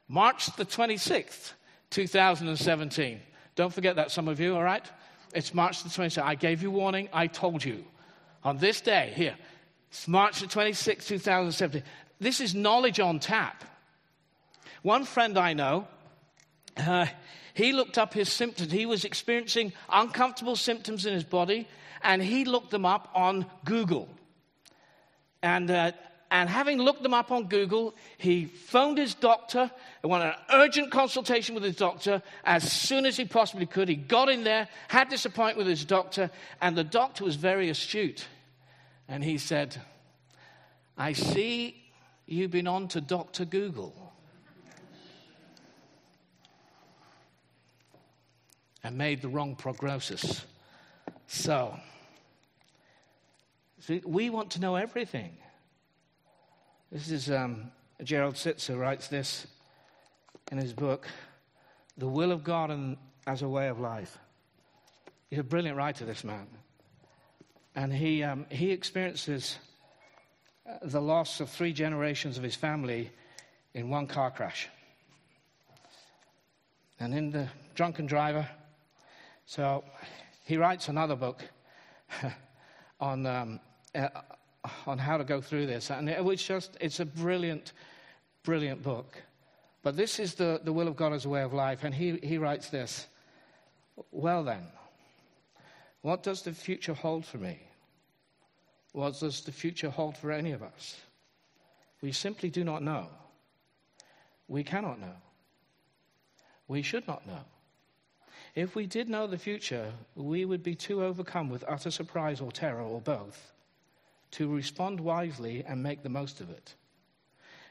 March 0.07 0.53
the 0.57 0.65
26th, 0.65 1.53
2017. 1.89 3.21
Don't 3.61 3.71
forget 3.71 3.97
that, 3.97 4.09
some 4.09 4.27
of 4.27 4.39
you, 4.39 4.55
all 4.55 4.63
right? 4.63 4.83
It's 5.35 5.53
March 5.53 5.83
the 5.83 5.89
26th. 5.89 6.23
I 6.23 6.33
gave 6.33 6.63
you 6.63 6.71
warning. 6.71 7.09
I 7.13 7.27
told 7.27 7.63
you 7.63 7.85
on 8.43 8.57
this 8.57 8.81
day 8.81 9.13
here, 9.15 9.35
it's 9.91 10.07
March 10.07 10.39
the 10.39 10.47
26th, 10.47 11.05
2017. 11.05 11.83
This 12.19 12.41
is 12.41 12.55
knowledge 12.55 12.99
on 12.99 13.19
tap. 13.19 13.63
One 14.81 15.03
friend 15.03 15.37
I 15.37 15.53
know, 15.53 15.87
uh, 16.75 17.05
he 17.53 17.71
looked 17.71 17.99
up 17.99 18.15
his 18.15 18.29
symptoms. 18.29 18.71
He 18.71 18.87
was 18.87 19.05
experiencing 19.05 19.73
uncomfortable 19.89 20.55
symptoms 20.55 21.05
in 21.05 21.13
his 21.13 21.23
body, 21.23 21.67
and 22.01 22.19
he 22.19 22.45
looked 22.45 22.71
them 22.71 22.87
up 22.87 23.11
on 23.13 23.45
Google. 23.63 24.09
And, 25.43 25.69
uh, 25.69 25.91
and 26.31 26.49
having 26.49 26.77
looked 26.77 27.03
them 27.03 27.13
up 27.13 27.29
on 27.29 27.49
Google, 27.49 27.93
he 28.17 28.45
phoned 28.45 28.97
his 28.97 29.13
doctor 29.13 29.69
and 30.01 30.09
wanted 30.09 30.27
an 30.29 30.35
urgent 30.53 30.89
consultation 30.89 31.53
with 31.53 31.63
his 31.63 31.75
doctor 31.75 32.23
as 32.45 32.71
soon 32.71 33.05
as 33.05 33.17
he 33.17 33.25
possibly 33.25 33.65
could. 33.65 33.89
He 33.89 33.95
got 33.95 34.29
in 34.29 34.45
there, 34.45 34.69
had 34.87 35.09
this 35.09 35.25
appointment 35.25 35.57
with 35.57 35.67
his 35.67 35.83
doctor, 35.83 36.31
and 36.61 36.77
the 36.77 36.85
doctor 36.85 37.25
was 37.25 37.35
very 37.35 37.69
astute. 37.69 38.27
And 39.09 39.21
he 39.21 39.37
said, 39.37 39.75
I 40.97 41.11
see 41.11 41.83
you've 42.25 42.51
been 42.51 42.67
on 42.67 42.87
to 42.89 43.01
Dr. 43.01 43.43
Google. 43.43 43.93
and 48.83 48.97
made 48.97 49.21
the 49.21 49.29
wrong 49.29 49.55
prognosis. 49.55 50.43
So, 51.27 51.77
we 54.03 54.31
want 54.31 54.49
to 54.51 54.59
know 54.59 54.75
everything. 54.75 55.37
This 56.91 57.09
is 57.09 57.31
um, 57.31 57.71
Gerald 58.03 58.35
Sittser 58.35 58.77
writes 58.77 59.07
this 59.07 59.47
in 60.51 60.57
his 60.57 60.73
book, 60.73 61.07
The 61.97 62.07
Will 62.07 62.33
of 62.33 62.43
God 62.43 62.69
and, 62.69 62.97
as 63.25 63.43
a 63.43 63.47
Way 63.47 63.69
of 63.69 63.79
Life. 63.79 64.17
He's 65.29 65.39
a 65.39 65.43
brilliant 65.43 65.77
writer, 65.77 66.03
this 66.03 66.25
man. 66.25 66.47
And 67.75 67.93
he, 67.93 68.23
um, 68.23 68.45
he 68.49 68.71
experiences 68.71 69.57
uh, 70.69 70.79
the 70.83 70.99
loss 70.99 71.39
of 71.39 71.49
three 71.49 71.71
generations 71.71 72.37
of 72.37 72.43
his 72.43 72.55
family 72.55 73.09
in 73.73 73.89
one 73.89 74.05
car 74.05 74.29
crash. 74.29 74.67
And 76.99 77.13
in 77.13 77.31
the 77.31 77.47
drunken 77.73 78.05
driver, 78.05 78.49
so 79.45 79.85
he 80.43 80.57
writes 80.57 80.89
another 80.89 81.15
book 81.15 81.41
on, 82.99 83.25
um, 83.25 83.61
uh, 83.95 84.09
on 84.85 84.97
how 84.97 85.17
to 85.17 85.23
go 85.23 85.41
through 85.41 85.65
this. 85.65 85.89
And 85.89 86.09
it 86.09 86.23
was 86.23 86.41
just, 86.41 86.77
it's 86.79 86.99
a 86.99 87.05
brilliant, 87.05 87.73
brilliant 88.43 88.83
book. 88.83 89.21
But 89.83 89.97
this 89.97 90.19
is 90.19 90.35
the, 90.35 90.61
the 90.63 90.73
will 90.73 90.87
of 90.87 90.95
God 90.95 91.13
as 91.13 91.25
a 91.25 91.29
way 91.29 91.41
of 91.41 91.53
life. 91.53 91.83
And 91.83 91.93
he, 91.93 92.17
he 92.21 92.37
writes 92.37 92.69
this 92.69 93.07
Well, 94.11 94.43
then, 94.43 94.63
what 96.01 96.23
does 96.23 96.41
the 96.43 96.53
future 96.53 96.93
hold 96.93 97.25
for 97.25 97.37
me? 97.37 97.59
What 98.93 99.19
does 99.19 99.41
the 99.41 99.51
future 99.51 99.89
hold 99.89 100.17
for 100.17 100.31
any 100.31 100.51
of 100.51 100.61
us? 100.61 100.99
We 102.01 102.11
simply 102.11 102.49
do 102.49 102.63
not 102.63 102.83
know. 102.83 103.07
We 104.47 104.63
cannot 104.63 104.99
know. 104.99 105.15
We 106.67 106.81
should 106.81 107.07
not 107.07 107.25
know. 107.25 107.39
If 108.53 108.75
we 108.75 108.85
did 108.85 109.07
know 109.07 109.27
the 109.27 109.37
future, 109.37 109.93
we 110.15 110.43
would 110.43 110.61
be 110.61 110.75
too 110.75 111.03
overcome 111.03 111.49
with 111.49 111.63
utter 111.67 111.89
surprise 111.89 112.41
or 112.41 112.51
terror 112.51 112.81
or 112.81 112.99
both 112.99 113.51
to 114.31 114.47
respond 114.47 114.99
wisely 114.99 115.63
and 115.67 115.83
make 115.83 116.03
the 116.03 116.09
most 116.09 116.41
of 116.41 116.49
it. 116.49 116.75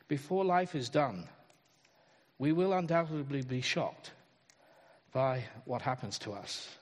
Before 0.09 0.45
life 0.45 0.75
is 0.75 0.89
done, 0.89 1.29
we 2.39 2.53
will 2.53 2.73
undoubtedly 2.73 3.43
be 3.43 3.61
shocked 3.61 4.11
by 5.13 5.45
what 5.65 5.83
happens 5.83 6.19
to 6.21 6.33
us. 6.33 6.69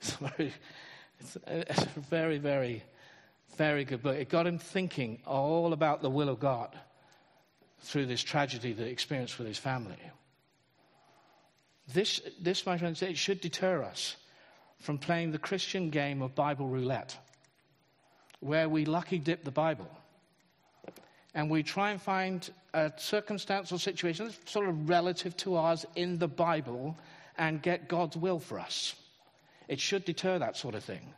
It's, 0.00 0.16
very, 0.16 0.52
it's, 1.20 1.36
it's 1.46 1.96
a 1.96 2.00
very, 2.00 2.38
very, 2.38 2.82
very 3.56 3.84
good 3.84 4.02
book. 4.02 4.16
It 4.16 4.28
got 4.28 4.48
him 4.48 4.58
thinking 4.58 5.20
all 5.24 5.72
about 5.72 6.02
the 6.02 6.10
will 6.10 6.28
of 6.28 6.40
God 6.40 6.76
through 7.82 8.06
this 8.06 8.20
tragedy 8.20 8.72
that 8.72 8.84
he 8.84 8.90
experienced 8.90 9.38
with 9.38 9.46
his 9.46 9.58
family. 9.58 10.00
This, 11.92 12.20
this, 12.40 12.66
my 12.66 12.78
friends, 12.78 13.00
it 13.02 13.16
should 13.16 13.40
deter 13.40 13.84
us 13.84 14.16
from 14.80 14.98
playing 14.98 15.30
the 15.30 15.38
Christian 15.38 15.90
game 15.90 16.22
of 16.22 16.34
Bible 16.34 16.66
roulette, 16.66 17.16
where 18.42 18.68
we 18.68 18.84
lucky 18.84 19.18
dip 19.18 19.44
the 19.44 19.50
Bible 19.50 19.88
and 21.34 21.48
we 21.48 21.62
try 21.62 21.90
and 21.90 22.00
find 22.00 22.50
a 22.74 22.92
circumstance 22.96 23.72
or 23.72 23.78
situation 23.78 24.26
that's 24.26 24.50
sort 24.50 24.68
of 24.68 24.88
relative 24.88 25.36
to 25.38 25.56
ours 25.56 25.86
in 25.96 26.18
the 26.18 26.28
Bible 26.28 26.96
and 27.38 27.62
get 27.62 27.88
God's 27.88 28.16
will 28.16 28.38
for 28.38 28.58
us. 28.58 28.94
It 29.68 29.80
should 29.80 30.04
deter 30.04 30.38
that 30.38 30.56
sort 30.56 30.74
of 30.74 30.84
thing. 30.84 31.14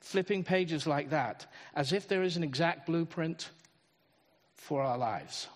Flipping 0.00 0.42
pages 0.42 0.86
like 0.86 1.10
that, 1.10 1.46
as 1.74 1.92
if 1.92 2.08
there 2.08 2.22
is 2.22 2.36
an 2.36 2.42
exact 2.42 2.86
blueprint 2.86 3.50
for 4.54 4.82
our 4.82 4.98
lives. 4.98 5.46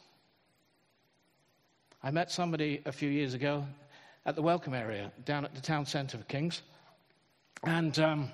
I 2.03 2.11
met 2.11 2.31
somebody 2.31 2.81
a 2.85 2.93
few 2.93 3.11
years 3.11 3.35
ago 3.35 3.67
at 4.25 4.37
the 4.37 4.43
welcome 4.43 4.75
area 4.75 5.11
down 5.25 5.45
at 5.45 5.55
the 5.55 5.61
town 5.61 5.87
centre 5.87 6.17
of 6.17 6.29
Kings, 6.29 6.63
and 7.65 7.99
um, 7.99 8.31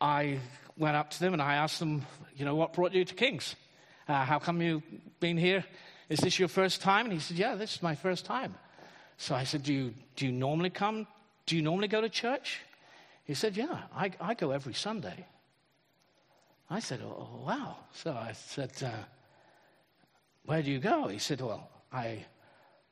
I 0.00 0.38
went 0.76 0.96
up 0.96 1.10
to 1.10 1.20
them 1.20 1.32
and 1.32 1.42
I 1.42 1.54
asked 1.54 1.78
them, 1.78 2.06
you 2.36 2.44
know, 2.44 2.54
what 2.54 2.72
brought 2.72 2.92
you 2.92 3.04
to 3.04 3.14
Kings? 3.14 3.56
Uh, 4.08 4.24
how 4.24 4.38
come 4.38 4.60
you've 4.62 4.82
been 5.20 5.36
here? 5.36 5.64
Is 6.08 6.20
this 6.20 6.38
your 6.38 6.48
first 6.48 6.80
time? 6.80 7.06
And 7.06 7.12
he 7.12 7.18
said, 7.18 7.38
Yeah, 7.38 7.54
this 7.56 7.76
is 7.76 7.82
my 7.82 7.94
first 7.94 8.24
time. 8.24 8.54
So 9.16 9.34
I 9.34 9.44
said, 9.44 9.64
Do 9.64 9.72
you, 9.72 9.94
do 10.14 10.26
you 10.26 10.32
normally 10.32 10.70
come? 10.70 11.06
Do 11.46 11.56
you 11.56 11.62
normally 11.62 11.88
go 11.88 12.00
to 12.00 12.08
church? 12.08 12.60
He 13.24 13.34
said, 13.34 13.56
Yeah, 13.56 13.82
I, 13.94 14.12
I 14.20 14.34
go 14.34 14.52
every 14.52 14.74
Sunday. 14.74 15.26
I 16.70 16.80
said, 16.80 17.00
Oh, 17.02 17.42
wow. 17.44 17.76
So 17.92 18.12
I 18.12 18.32
said, 18.32 18.70
uh, 18.84 18.90
Where 20.44 20.62
do 20.62 20.70
you 20.70 20.78
go? 20.78 21.08
He 21.08 21.18
said, 21.18 21.40
Well, 21.40 21.68
I, 21.92 22.24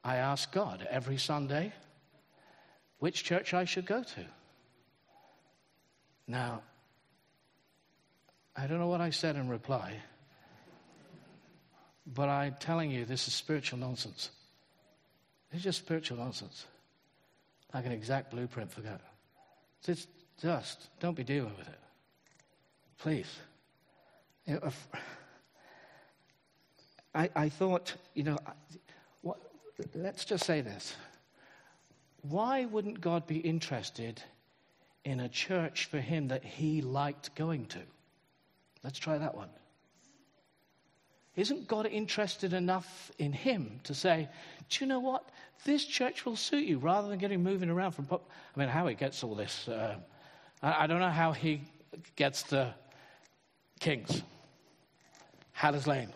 I 0.02 0.16
ask 0.16 0.50
God 0.50 0.86
every 0.90 1.18
Sunday 1.18 1.72
which 2.98 3.22
church 3.22 3.54
I 3.54 3.64
should 3.64 3.86
go 3.86 4.02
to. 4.02 4.24
Now, 6.26 6.62
I 8.56 8.66
don't 8.66 8.78
know 8.78 8.88
what 8.88 9.00
I 9.00 9.10
said 9.10 9.36
in 9.36 9.48
reply. 9.48 9.94
But 12.06 12.28
I'm 12.28 12.56
telling 12.60 12.90
you, 12.90 13.04
this 13.04 13.28
is 13.28 13.34
spiritual 13.34 13.78
nonsense. 13.78 14.30
It's 15.52 15.62
just 15.62 15.78
spiritual 15.78 16.18
nonsense. 16.18 16.66
Like 17.72 17.86
an 17.86 17.92
exact 17.92 18.30
blueprint 18.30 18.70
for 18.70 18.82
God. 18.82 19.00
It's 19.86 20.06
just, 20.40 20.88
don't 21.00 21.16
be 21.16 21.24
dealing 21.24 21.56
with 21.56 21.68
it. 21.68 21.78
Please. 22.98 23.32
You 24.46 24.54
know, 24.54 24.60
I, 27.14 27.30
I 27.34 27.48
thought, 27.48 27.94
you 28.14 28.24
know, 28.24 28.38
what, 29.22 29.38
let's 29.94 30.24
just 30.24 30.44
say 30.44 30.60
this. 30.60 30.94
Why 32.22 32.64
wouldn't 32.64 33.00
God 33.00 33.26
be 33.26 33.38
interested 33.38 34.22
in 35.04 35.20
a 35.20 35.28
church 35.28 35.86
for 35.86 36.00
him 36.00 36.28
that 36.28 36.44
he 36.44 36.82
liked 36.82 37.34
going 37.34 37.66
to? 37.66 37.80
Let's 38.84 38.98
try 38.98 39.18
that 39.18 39.34
one. 39.34 39.48
Isn't 41.36 41.66
God 41.66 41.86
interested 41.86 42.52
enough 42.52 43.10
in 43.18 43.32
him 43.32 43.80
to 43.84 43.94
say, 43.94 44.28
do 44.68 44.84
you 44.84 44.88
know 44.88 45.00
what? 45.00 45.28
This 45.64 45.84
church 45.84 46.24
will 46.24 46.36
suit 46.36 46.64
you 46.64 46.78
rather 46.78 47.08
than 47.08 47.18
getting 47.18 47.42
moving 47.42 47.70
around 47.70 47.92
from. 47.92 48.04
Pop- 48.04 48.28
I 48.54 48.60
mean, 48.60 48.68
how 48.68 48.86
he 48.86 48.94
gets 48.94 49.24
all 49.24 49.34
this. 49.34 49.66
Uh, 49.66 49.96
I, 50.62 50.84
I, 50.84 50.86
don't 50.86 51.00
know 51.00 51.10
how 51.10 51.32
he 51.32 51.62
gets 52.14 52.42
the 52.42 52.72
Kings, 53.80 54.22
Haller's 55.52 55.86
Lane, 55.86 56.10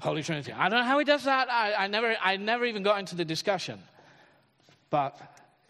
Holy 0.00 0.22
Trinity. 0.22 0.52
I 0.52 0.68
don't 0.68 0.80
know 0.80 0.84
how 0.86 0.98
he 0.98 1.04
does 1.04 1.24
that. 1.24 1.48
I, 1.48 1.74
I, 1.74 1.86
never, 1.86 2.16
I 2.20 2.36
never 2.38 2.64
even 2.64 2.82
got 2.82 2.98
into 2.98 3.14
the 3.14 3.24
discussion. 3.24 3.78
But 4.90 5.20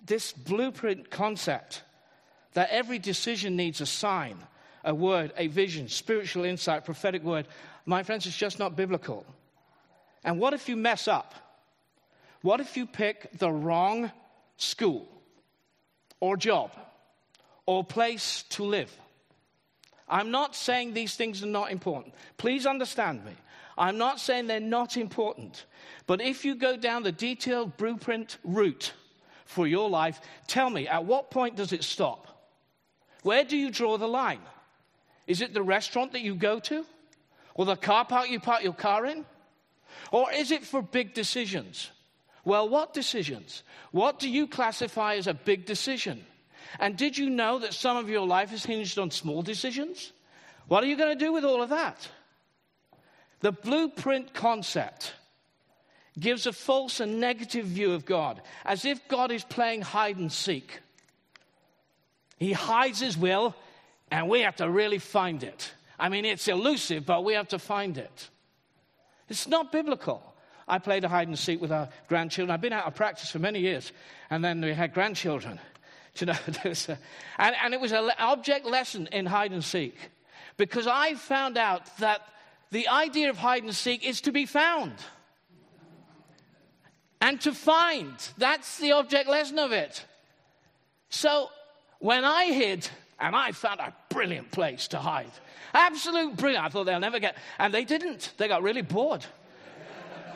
this 0.07 0.33
blueprint 0.33 1.11
concept 1.11 1.83
that 2.55 2.71
every 2.71 2.99
decision 2.99 3.57
needs 3.57 3.81
a 3.81 3.87
sign, 3.87 4.38
a 4.85 4.95
word, 4.95 5.33
a 5.37 5.47
vision, 5.47 5.88
spiritual 5.88 6.45
insight, 6.45 6.85
prophetic 6.85 7.23
word 7.23 7.47
my 7.85 8.03
friends, 8.03 8.27
it's 8.27 8.37
just 8.37 8.59
not 8.59 8.77
biblical. 8.77 9.27
And 10.25 10.38
what 10.38 10.55
if 10.55 10.68
you 10.68 10.77
mess 10.77 11.09
up? 11.09 11.35
What 12.42 12.61
if 12.61 12.77
you 12.77 12.87
pick 12.87 13.38
the 13.38 13.51
wrong 13.51 14.11
school 14.57 15.09
or 16.21 16.37
job 16.37 16.71
or 17.66 17.85
place 17.85 18.45
to 18.51 18.64
live? 18.64 18.92
I'm 20.09 20.31
not 20.31 20.55
saying 20.55 20.92
these 20.92 21.16
things 21.16 21.42
are 21.42 21.47
not 21.47 21.73
important. 21.73 22.14
Please 22.37 22.66
understand 22.66 23.25
me. 23.25 23.33
I'm 23.79 23.99
not 23.99 24.21
saying 24.21 24.47
they're 24.47 24.61
not 24.61 24.97
important. 24.97 25.64
But 26.07 26.21
if 26.21 26.45
you 26.45 26.55
go 26.55 26.77
down 26.77 27.03
the 27.03 27.12
detailed 27.12 27.77
blueprint 27.77 28.38
route 28.45 28.92
for 29.47 29.66
your 29.66 29.88
life, 29.88 30.21
tell 30.47 30.68
me, 30.68 30.87
at 30.87 31.05
what 31.05 31.31
point 31.31 31.57
does 31.57 31.73
it 31.73 31.83
stop? 31.83 32.29
Where 33.23 33.45
do 33.45 33.57
you 33.57 33.71
draw 33.71 33.97
the 33.97 34.09
line? 34.09 34.40
Is 35.26 35.40
it 35.40 35.54
the 35.54 35.62
restaurant 35.62 36.12
that 36.12 36.22
you 36.22 36.35
go 36.35 36.61
to? 36.61 36.85
Or 37.54 37.64
the 37.64 37.76
car 37.76 38.04
park 38.04 38.30
you 38.30 38.40
park 38.40 38.62
your 38.62 38.72
car 38.72 39.06
in? 39.06 39.24
Or 40.11 40.32
is 40.32 40.50
it 40.50 40.64
for 40.64 40.82
big 40.82 41.14
decisions? 41.14 41.90
Well, 42.44 42.68
what 42.68 42.92
decisions? 42.92 43.62
What 43.92 44.18
do 44.18 44.28
you 44.28 44.48
classify 44.48 45.14
as 45.14 45.26
a 45.26 45.35
big 45.35 45.64
decision? 45.66 46.24
And 46.80 46.96
did 46.96 47.16
you 47.18 47.30
know 47.30 47.58
that 47.61 47.74
some 47.74 47.96
of 47.96 48.08
your 48.08 48.26
life 48.26 48.52
is 48.52 48.64
hinged 48.64 48.98
on 48.98 49.11
small 49.11 49.42
decisions? 49.42 50.12
What 50.68 50.82
are 50.82 50.87
you 50.87 50.96
going 50.96 51.16
to 51.16 51.24
do 51.24 51.32
with 51.32 51.44
all 51.44 51.62
of 51.62 51.70
that? 51.70 52.08
The 53.40 53.52
blueprint 53.52 54.32
concept 54.32 55.12
gives 56.18 56.46
a 56.46 56.52
false 56.52 57.00
and 57.00 57.20
negative 57.20 57.66
view 57.66 57.92
of 57.92 58.04
God, 58.04 58.40
as 58.64 58.85
if 58.85 59.06
God 59.08 59.30
is 59.32 59.44
playing 59.44 59.82
hide 59.82 60.16
and 60.16 60.30
seek. 60.30 60.80
He 62.38 62.52
hides 62.52 63.00
his 63.00 63.16
will, 63.16 63.54
and 64.12 64.29
we 64.29 64.40
have 64.40 64.57
to 64.57 64.68
really 64.70 64.98
find 64.98 65.42
it. 65.42 65.72
I 65.98 66.11
mean, 66.11 66.27
it's 66.27 66.46
elusive, 66.46 67.07
but 67.07 67.25
we 67.25 67.33
have 67.33 67.48
to 67.48 67.59
find 67.59 67.96
it. 67.96 68.29
It's 69.29 69.48
not 69.48 69.72
biblical. 69.72 70.22
I 70.68 70.79
played 70.79 71.05
a 71.05 71.09
hide 71.09 71.29
and 71.29 71.38
seek 71.38 71.62
with 71.62 71.72
our 71.72 71.88
grandchildren. 72.09 72.53
I've 72.53 72.61
been 72.61 72.75
out 72.75 72.87
of 72.87 72.94
practice 72.94 73.31
for 73.31 73.38
many 73.38 73.61
years, 73.61 73.90
and 74.29 74.44
then 74.44 74.61
we 74.61 74.75
had 74.75 74.94
grandchildren. 74.94 75.59
You 76.18 76.27
know, 76.27 76.37
and, 77.38 77.57
and 77.64 77.72
it 77.72 77.81
was 77.81 77.92
an 77.92 78.11
object 78.18 78.66
lesson 78.66 79.09
in 79.12 79.25
hide 79.25 79.51
and 79.51 79.64
seek 79.64 79.96
because 80.59 80.87
I 80.87 81.14
found 81.14 81.57
out 81.57 81.87
that 82.01 82.20
the 82.70 82.88
idea 82.88 83.31
of 83.31 83.38
hide 83.38 83.62
and 83.62 83.75
seek 83.75 84.07
is 84.07 84.20
to 84.20 84.31
be 84.31 84.44
found 84.44 84.92
and 87.22 87.40
to 87.40 87.55
find. 87.55 88.12
That's 88.37 88.77
the 88.77 88.92
object 88.92 89.27
lesson 89.27 89.59
of 89.59 89.72
it. 89.72 90.05
So 91.09 91.48
when 91.98 92.27
I 92.27 92.53
hid, 92.53 92.90
and 93.22 93.35
I 93.37 93.52
found 93.52 93.80
a 93.80 93.94
brilliant 94.11 94.50
place 94.50 94.88
to 94.88 94.98
hide, 94.98 95.30
Absolute 95.74 96.37
brilliant. 96.37 96.64
I 96.64 96.68
thought 96.68 96.85
they'll 96.85 97.00
never 97.00 97.18
get. 97.18 97.37
And 97.58 97.72
they 97.72 97.85
didn't. 97.85 98.32
They 98.37 98.48
got 98.48 98.62
really 98.62 98.82
bored. 98.82 99.24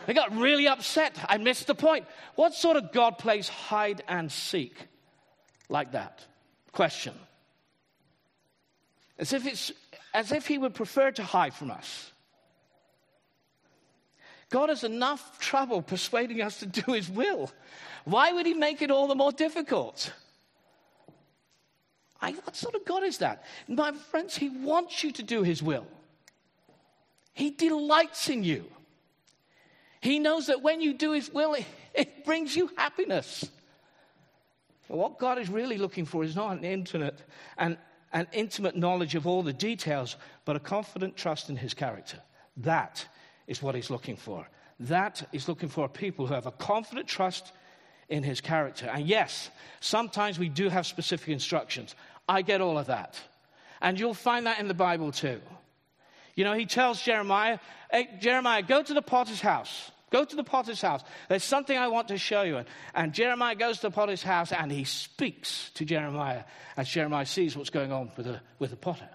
They 0.06 0.14
got 0.14 0.34
really 0.36 0.68
upset. 0.68 1.18
I 1.28 1.36
missed 1.36 1.66
the 1.66 1.74
point. 1.74 2.06
What 2.36 2.54
sort 2.54 2.76
of 2.76 2.92
God 2.92 3.18
plays 3.18 3.48
hide 3.48 4.02
and 4.08 4.30
seek 4.30 4.74
like 5.68 5.92
that? 5.92 6.24
Question. 6.72 7.12
As 9.18 9.32
if, 9.32 9.46
it's, 9.46 9.72
as 10.14 10.32
if 10.32 10.46
he 10.46 10.58
would 10.58 10.74
prefer 10.74 11.10
to 11.10 11.22
hide 11.22 11.54
from 11.54 11.70
us. 11.70 12.12
God 14.48 14.68
has 14.68 14.84
enough 14.84 15.40
trouble 15.40 15.82
persuading 15.82 16.40
us 16.40 16.60
to 16.60 16.66
do 16.66 16.92
his 16.92 17.10
will. 17.10 17.50
Why 18.04 18.32
would 18.32 18.46
he 18.46 18.54
make 18.54 18.80
it 18.80 18.92
all 18.92 19.08
the 19.08 19.16
more 19.16 19.32
difficult? 19.32 20.12
I, 22.20 22.32
what 22.32 22.56
sort 22.56 22.74
of 22.74 22.84
God 22.84 23.02
is 23.02 23.18
that? 23.18 23.44
My 23.68 23.92
friends, 23.92 24.36
he 24.36 24.48
wants 24.48 25.04
you 25.04 25.12
to 25.12 25.22
do 25.22 25.42
his 25.42 25.62
will. 25.62 25.86
He 27.32 27.50
delights 27.50 28.28
in 28.30 28.44
you. 28.44 28.64
He 30.00 30.18
knows 30.18 30.46
that 30.46 30.62
when 30.62 30.80
you 30.80 30.94
do 30.94 31.12
his 31.12 31.30
will, 31.30 31.54
it, 31.54 31.66
it 31.94 32.24
brings 32.24 32.56
you 32.56 32.70
happiness. 32.76 33.50
what 34.88 35.18
God 35.18 35.38
is 35.38 35.48
really 35.48 35.78
looking 35.78 36.06
for 36.06 36.24
is 36.24 36.36
not 36.36 36.56
an 36.56 36.64
intimate 36.64 37.22
and 37.58 37.76
an 38.12 38.26
intimate 38.32 38.76
knowledge 38.76 39.14
of 39.14 39.26
all 39.26 39.42
the 39.42 39.52
details, 39.52 40.16
but 40.44 40.56
a 40.56 40.60
confident 40.60 41.16
trust 41.16 41.50
in 41.50 41.56
his 41.56 41.74
character. 41.74 42.18
That 42.56 43.06
is 43.46 43.62
what 43.62 43.74
he's 43.74 43.90
looking 43.90 44.16
for. 44.16 44.48
That 44.80 45.28
is 45.32 45.48
looking 45.48 45.68
for 45.68 45.88
people 45.88 46.26
who 46.26 46.34
have 46.34 46.46
a 46.46 46.52
confident 46.52 47.06
trust 47.06 47.52
in 48.08 48.22
his 48.22 48.40
character. 48.40 48.86
And 48.86 49.06
yes, 49.06 49.50
sometimes 49.80 50.38
we 50.38 50.48
do 50.48 50.68
have 50.68 50.86
specific 50.86 51.28
instructions. 51.28 51.94
I 52.28 52.42
get 52.42 52.60
all 52.60 52.78
of 52.78 52.86
that. 52.86 53.20
And 53.80 53.98
you'll 53.98 54.14
find 54.14 54.46
that 54.46 54.58
in 54.58 54.68
the 54.68 54.74
Bible 54.74 55.12
too. 55.12 55.40
You 56.34 56.44
know, 56.44 56.52
he 56.52 56.66
tells 56.66 57.00
Jeremiah, 57.00 57.58
hey, 57.90 58.08
Jeremiah, 58.20 58.62
go 58.62 58.82
to 58.82 58.94
the 58.94 59.02
potter's 59.02 59.40
house. 59.40 59.90
Go 60.10 60.24
to 60.24 60.36
the 60.36 60.44
potter's 60.44 60.80
house. 60.80 61.02
There's 61.28 61.42
something 61.42 61.76
I 61.76 61.88
want 61.88 62.08
to 62.08 62.18
show 62.18 62.42
you. 62.42 62.62
And 62.94 63.12
Jeremiah 63.12 63.56
goes 63.56 63.76
to 63.76 63.82
the 63.82 63.90
potter's 63.90 64.22
house 64.22 64.52
and 64.52 64.70
he 64.70 64.84
speaks 64.84 65.70
to 65.74 65.84
Jeremiah 65.84 66.44
as 66.76 66.88
Jeremiah 66.88 67.26
sees 67.26 67.56
what's 67.56 67.70
going 67.70 67.92
on 67.92 68.12
with 68.16 68.26
the, 68.26 68.40
with 68.58 68.70
the 68.70 68.76
potter. 68.76 69.08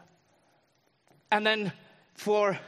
And 1.31 1.45
then 1.45 1.71
for 2.15 2.59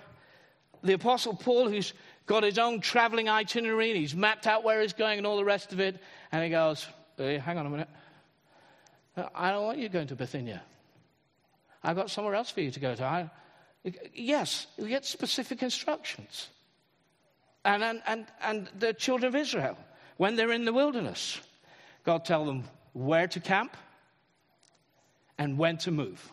the 0.83 0.93
Apostle 0.93 1.35
Paul, 1.35 1.69
who's 1.69 1.93
got 2.25 2.43
his 2.43 2.57
own 2.57 2.79
traveling 2.79 3.29
itinerary 3.29 3.91
and 3.91 3.99
he's 3.99 4.15
mapped 4.15 4.47
out 4.47 4.63
where 4.63 4.81
he's 4.81 4.93
going 4.93 5.17
and 5.17 5.27
all 5.27 5.37
the 5.37 5.45
rest 5.45 5.73
of 5.73 5.79
it, 5.79 6.01
and 6.31 6.43
he 6.43 6.49
goes, 6.49 6.87
hey, 7.17 7.37
Hang 7.37 7.57
on 7.57 7.65
a 7.65 7.69
minute. 7.69 7.89
I 9.35 9.51
don't 9.51 9.63
want 9.63 9.77
you 9.77 9.89
going 9.89 10.07
to 10.07 10.15
Bithynia. 10.15 10.63
I've 11.83 11.95
got 11.95 12.09
somewhere 12.09 12.35
else 12.35 12.49
for 12.49 12.61
you 12.61 12.71
to 12.71 12.79
go 12.79 12.95
to. 12.95 13.03
I, 13.03 13.29
yes, 14.13 14.67
you 14.77 14.87
get 14.87 15.05
specific 15.05 15.61
instructions. 15.61 16.49
And, 17.65 17.83
and, 17.83 18.01
and, 18.07 18.25
and 18.41 18.69
the 18.79 18.93
children 18.93 19.27
of 19.27 19.35
Israel, 19.35 19.77
when 20.17 20.35
they're 20.35 20.51
in 20.51 20.65
the 20.65 20.73
wilderness, 20.73 21.39
God 22.03 22.25
tell 22.25 22.45
them 22.45 22.63
where 22.93 23.27
to 23.27 23.39
camp 23.39 23.75
and 25.37 25.57
when 25.57 25.77
to 25.77 25.91
move. 25.91 26.31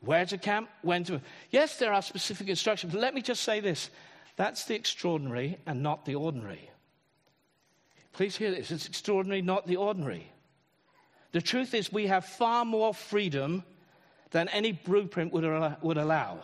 Where 0.00 0.26
to 0.26 0.38
camp, 0.38 0.68
when 0.82 1.04
to. 1.04 1.12
move. 1.12 1.22
Yes, 1.50 1.78
there 1.78 1.92
are 1.92 2.02
specific 2.02 2.48
instructions, 2.48 2.92
but 2.92 3.00
let 3.00 3.14
me 3.14 3.22
just 3.22 3.42
say 3.42 3.60
this 3.60 3.90
that's 4.36 4.64
the 4.64 4.74
extraordinary 4.74 5.58
and 5.66 5.82
not 5.82 6.04
the 6.04 6.14
ordinary. 6.14 6.70
Please 8.12 8.36
hear 8.36 8.50
this 8.50 8.70
it's 8.70 8.86
extraordinary, 8.86 9.42
not 9.42 9.66
the 9.66 9.76
ordinary. 9.76 10.30
The 11.32 11.42
truth 11.42 11.74
is, 11.74 11.92
we 11.92 12.06
have 12.06 12.24
far 12.24 12.64
more 12.64 12.94
freedom 12.94 13.64
than 14.30 14.48
any 14.48 14.72
blueprint 14.72 15.32
would, 15.32 15.44
would 15.82 15.96
allow. 15.96 16.40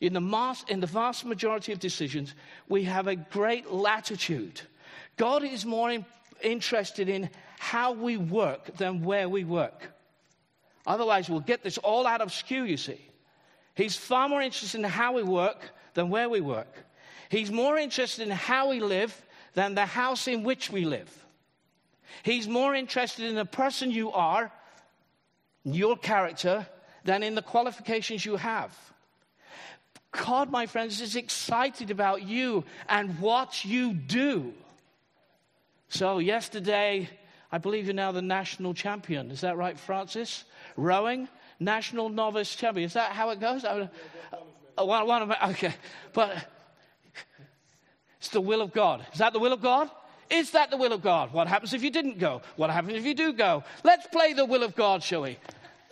In 0.00 0.12
the, 0.12 0.20
mass, 0.20 0.64
in 0.68 0.80
the 0.80 0.86
vast 0.86 1.24
majority 1.24 1.72
of 1.72 1.78
decisions, 1.78 2.34
we 2.68 2.84
have 2.84 3.06
a 3.08 3.16
great 3.16 3.72
latitude. 3.72 4.60
God 5.16 5.42
is 5.42 5.64
more 5.64 5.90
in, 5.90 6.04
interested 6.42 7.08
in 7.08 7.30
how 7.58 7.92
we 7.92 8.18
work 8.18 8.76
than 8.76 9.02
where 9.02 9.28
we 9.28 9.44
work. 9.44 9.90
Otherwise, 10.86 11.30
we'll 11.30 11.40
get 11.40 11.62
this 11.62 11.78
all 11.78 12.06
out 12.06 12.20
of 12.20 12.32
skew, 12.32 12.64
you 12.64 12.76
see. 12.76 13.00
He's 13.74 13.96
far 13.96 14.28
more 14.28 14.42
interested 14.42 14.78
in 14.78 14.84
how 14.84 15.14
we 15.14 15.22
work 15.22 15.70
than 15.94 16.10
where 16.10 16.28
we 16.28 16.42
work. 16.42 16.83
He's 17.34 17.50
more 17.50 17.76
interested 17.76 18.22
in 18.22 18.30
how 18.30 18.70
we 18.70 18.78
live 18.78 19.12
than 19.54 19.74
the 19.74 19.86
house 19.86 20.28
in 20.28 20.44
which 20.44 20.70
we 20.70 20.84
live. 20.84 21.10
He's 22.22 22.46
more 22.46 22.76
interested 22.76 23.24
in 23.24 23.34
the 23.34 23.44
person 23.44 23.90
you 23.90 24.12
are, 24.12 24.52
your 25.64 25.96
character, 25.96 26.64
than 27.02 27.24
in 27.24 27.34
the 27.34 27.42
qualifications 27.42 28.24
you 28.24 28.36
have. 28.36 28.72
God, 30.12 30.52
my 30.52 30.66
friends, 30.66 31.00
is 31.00 31.16
excited 31.16 31.90
about 31.90 32.22
you 32.22 32.62
and 32.88 33.18
what 33.18 33.64
you 33.64 33.94
do. 33.94 34.54
So, 35.88 36.18
yesterday, 36.18 37.08
I 37.50 37.58
believe 37.58 37.86
you're 37.86 37.94
now 37.94 38.12
the 38.12 38.22
national 38.22 38.74
champion. 38.74 39.32
Is 39.32 39.40
that 39.40 39.56
right, 39.56 39.76
Francis? 39.76 40.44
Rowing, 40.76 41.28
national 41.58 42.10
novice 42.10 42.54
champion. 42.54 42.86
Is 42.86 42.92
that 42.92 43.10
how 43.10 43.30
it 43.30 43.40
goes? 43.40 43.64
Uh, 43.64 43.88
one, 44.78 45.08
one 45.08 45.22
of 45.22 45.28
my, 45.30 45.50
okay. 45.50 45.74
But 46.12 46.46
it's 48.24 48.32
the 48.32 48.40
will 48.40 48.62
of 48.62 48.72
God. 48.72 49.04
Is 49.12 49.18
that 49.18 49.34
the 49.34 49.38
will 49.38 49.52
of 49.52 49.60
God? 49.60 49.90
Is 50.30 50.52
that 50.52 50.70
the 50.70 50.78
will 50.78 50.94
of 50.94 51.02
God? 51.02 51.34
What 51.34 51.46
happens 51.46 51.74
if 51.74 51.82
you 51.82 51.90
didn't 51.90 52.18
go? 52.18 52.40
What 52.56 52.70
happens 52.70 52.94
if 52.94 53.04
you 53.04 53.12
do 53.12 53.34
go? 53.34 53.62
Let's 53.82 54.06
play 54.06 54.32
the 54.32 54.46
will 54.46 54.62
of 54.62 54.74
God, 54.74 55.02
shall 55.02 55.20
we? 55.22 55.36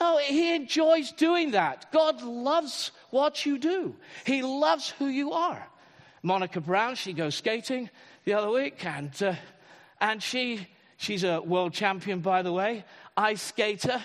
No, 0.01 0.16
he 0.16 0.55
enjoys 0.55 1.12
doing 1.12 1.51
that. 1.51 1.92
God 1.92 2.23
loves 2.23 2.90
what 3.11 3.45
you 3.45 3.59
do, 3.59 3.95
he 4.25 4.40
loves 4.40 4.88
who 4.99 5.09
you 5.09 5.33
are. 5.33 5.68
Monica 6.23 6.62
Brown, 6.62 6.95
she 6.95 7.12
goes 7.12 7.35
skating 7.35 7.90
the 8.25 8.33
other 8.33 8.49
week, 8.49 8.83
and, 8.87 9.11
uh, 9.23 9.35
and 10.01 10.23
she, 10.23 10.66
she's 10.97 11.25
a 11.25 11.42
world 11.42 11.75
champion, 11.75 12.21
by 12.21 12.40
the 12.40 12.53
way, 12.53 12.83
ice 13.14 13.42
skater, 13.42 14.01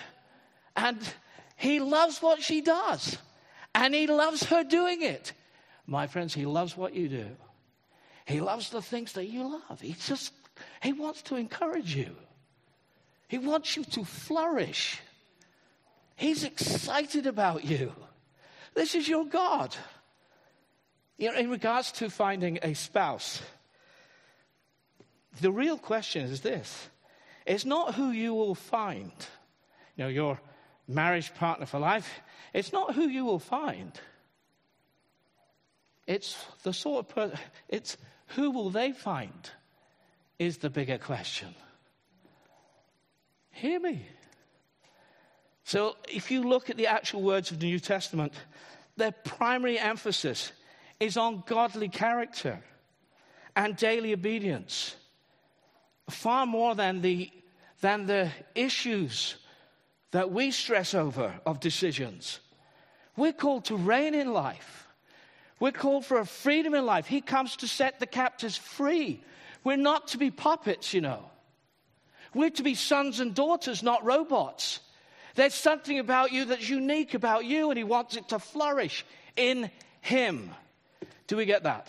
and 0.76 0.98
he 1.56 1.80
loves 1.80 2.20
what 2.20 2.42
she 2.42 2.60
does, 2.60 3.16
and 3.74 3.94
he 3.94 4.06
loves 4.06 4.42
her 4.44 4.64
doing 4.64 5.00
it. 5.00 5.32
My 5.86 6.06
friends, 6.06 6.34
he 6.34 6.44
loves 6.44 6.76
what 6.76 6.92
you 6.92 7.08
do. 7.08 7.26
He 8.28 8.42
loves 8.42 8.68
the 8.68 8.82
things 8.82 9.14
that 9.14 9.24
you 9.24 9.48
love. 9.48 9.80
He 9.80 9.94
just, 9.94 10.34
he 10.82 10.92
wants 10.92 11.22
to 11.22 11.36
encourage 11.36 11.94
you. 11.94 12.14
He 13.26 13.38
wants 13.38 13.74
you 13.74 13.84
to 13.84 14.04
flourish. 14.04 15.00
He's 16.14 16.44
excited 16.44 17.26
about 17.26 17.64
you. 17.64 17.90
This 18.74 18.94
is 18.94 19.08
your 19.08 19.24
God. 19.24 19.74
You 21.16 21.32
know, 21.32 21.38
in 21.38 21.48
regards 21.48 21.90
to 21.92 22.10
finding 22.10 22.58
a 22.62 22.74
spouse, 22.74 23.40
the 25.40 25.50
real 25.50 25.78
question 25.78 26.26
is 26.26 26.42
this 26.42 26.90
it's 27.46 27.64
not 27.64 27.94
who 27.94 28.10
you 28.10 28.34
will 28.34 28.54
find, 28.54 29.10
you 29.96 30.04
know, 30.04 30.08
your 30.08 30.38
marriage 30.86 31.32
partner 31.34 31.64
for 31.64 31.78
life. 31.78 32.20
It's 32.52 32.74
not 32.74 32.94
who 32.94 33.08
you 33.08 33.24
will 33.24 33.38
find. 33.38 33.98
It's 36.06 36.36
the 36.62 36.74
sort 36.74 37.06
of 37.06 37.14
person, 37.14 37.38
it's 37.70 37.96
who 38.28 38.50
will 38.50 38.70
they 38.70 38.92
find 38.92 39.50
is 40.38 40.58
the 40.58 40.70
bigger 40.70 40.98
question. 40.98 41.54
Hear 43.50 43.80
me. 43.80 44.06
So, 45.64 45.96
if 46.08 46.30
you 46.30 46.42
look 46.42 46.70
at 46.70 46.76
the 46.76 46.86
actual 46.86 47.22
words 47.22 47.50
of 47.50 47.60
the 47.60 47.66
New 47.66 47.80
Testament, 47.80 48.32
their 48.96 49.12
primary 49.12 49.78
emphasis 49.78 50.52
is 50.98 51.16
on 51.16 51.42
godly 51.46 51.88
character 51.88 52.60
and 53.54 53.76
daily 53.76 54.12
obedience, 54.12 54.96
far 56.08 56.46
more 56.46 56.74
than 56.74 57.02
the, 57.02 57.30
than 57.80 58.06
the 58.06 58.30
issues 58.54 59.36
that 60.12 60.30
we 60.30 60.50
stress 60.50 60.94
over 60.94 61.34
of 61.44 61.60
decisions. 61.60 62.40
We're 63.16 63.32
called 63.32 63.66
to 63.66 63.76
reign 63.76 64.14
in 64.14 64.32
life. 64.32 64.87
We're 65.60 65.72
called 65.72 66.04
for 66.06 66.18
a 66.18 66.26
freedom 66.26 66.74
in 66.74 66.86
life. 66.86 67.06
He 67.06 67.20
comes 67.20 67.56
to 67.56 67.68
set 67.68 67.98
the 67.98 68.06
captives 68.06 68.56
free. 68.56 69.22
We're 69.64 69.76
not 69.76 70.08
to 70.08 70.18
be 70.18 70.30
puppets, 70.30 70.94
you 70.94 71.00
know. 71.00 71.24
We're 72.34 72.50
to 72.50 72.62
be 72.62 72.74
sons 72.74 73.20
and 73.20 73.34
daughters, 73.34 73.82
not 73.82 74.04
robots. 74.04 74.80
There's 75.34 75.54
something 75.54 75.98
about 75.98 76.32
you 76.32 76.44
that's 76.44 76.68
unique 76.68 77.14
about 77.14 77.44
you, 77.44 77.70
and 77.70 77.78
He 77.78 77.84
wants 77.84 78.16
it 78.16 78.28
to 78.28 78.38
flourish 78.38 79.04
in 79.36 79.70
Him. 80.00 80.50
Do 81.26 81.36
we 81.36 81.44
get 81.44 81.64
that? 81.64 81.88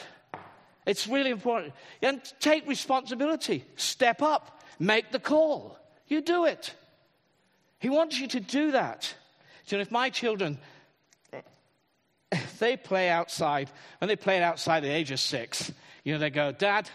It's 0.85 1.07
really 1.07 1.29
important. 1.29 1.73
And 2.01 2.21
take 2.39 2.67
responsibility. 2.67 3.63
Step 3.75 4.21
up. 4.21 4.63
Make 4.79 5.11
the 5.11 5.19
call. 5.19 5.77
You 6.07 6.21
do 6.21 6.45
it. 6.45 6.73
He 7.79 7.89
wants 7.89 8.19
you 8.19 8.27
to 8.29 8.39
do 8.39 8.71
that. 8.71 9.13
So 9.65 9.77
if 9.77 9.91
my 9.91 10.09
children 10.09 10.57
they 12.59 12.77
play 12.77 13.09
outside, 13.09 13.69
and 14.01 14.09
they 14.09 14.15
play 14.15 14.41
outside 14.41 14.77
at 14.77 14.83
the 14.83 14.89
age 14.89 15.11
of 15.11 15.19
six, 15.19 15.71
you 16.03 16.13
know, 16.13 16.19
they 16.19 16.29
go, 16.29 16.51
Dad, 16.51 16.89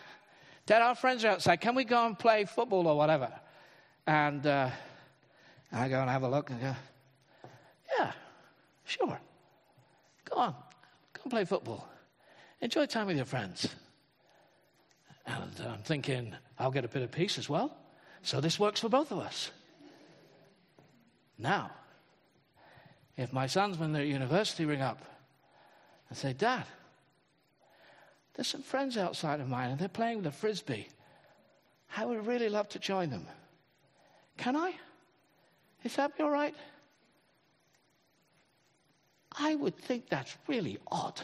Dad, 0.66 0.82
our 0.82 0.94
friends 0.94 1.24
are 1.24 1.28
outside. 1.28 1.56
Can 1.60 1.74
we 1.74 1.84
go 1.84 2.06
and 2.06 2.18
play 2.18 2.44
football 2.44 2.86
or 2.86 2.96
whatever? 2.96 3.30
And 4.06 4.46
uh, 4.46 4.70
I 5.72 5.88
go 5.88 6.00
and 6.00 6.10
have 6.10 6.22
a 6.22 6.28
look 6.28 6.50
and 6.50 6.60
go, 6.60 6.74
Yeah, 7.98 8.12
sure. 8.84 9.18
Go 10.24 10.36
on, 10.36 10.52
go 11.12 11.20
and 11.24 11.30
play 11.30 11.44
football. 11.44 11.88
Enjoy 12.60 12.86
time 12.86 13.08
with 13.08 13.16
your 13.16 13.26
friends. 13.26 13.68
And 15.26 15.52
I'm 15.66 15.82
thinking, 15.82 16.34
I'll 16.58 16.70
get 16.70 16.84
a 16.84 16.88
bit 16.88 17.02
of 17.02 17.10
peace 17.10 17.38
as 17.38 17.48
well. 17.48 17.76
So 18.22 18.40
this 18.40 18.58
works 18.58 18.80
for 18.80 18.88
both 18.88 19.10
of 19.10 19.18
us. 19.18 19.50
Now, 21.38 21.70
If 23.16 23.32
my 23.32 23.46
sons, 23.46 23.78
when 23.78 23.92
they're 23.92 24.02
at 24.02 24.08
university, 24.08 24.64
ring 24.64 24.80
up 24.80 24.98
and 26.14 26.20
say, 26.20 26.32
Dad, 26.32 26.64
there's 28.34 28.46
some 28.46 28.62
friends 28.62 28.96
outside 28.96 29.40
of 29.40 29.48
mine 29.48 29.70
and 29.70 29.80
they're 29.80 29.88
playing 29.88 30.18
with 30.18 30.26
a 30.26 30.30
frisbee. 30.30 30.86
I 31.96 32.06
would 32.06 32.24
really 32.24 32.48
love 32.48 32.68
to 32.68 32.78
join 32.78 33.10
them. 33.10 33.26
Can 34.36 34.54
I? 34.54 34.74
Is 35.82 35.96
that 35.96 36.12
all 36.20 36.30
right? 36.30 36.54
I 39.36 39.56
would 39.56 39.76
think 39.76 40.08
that's 40.08 40.36
really 40.46 40.78
odd. 40.86 41.20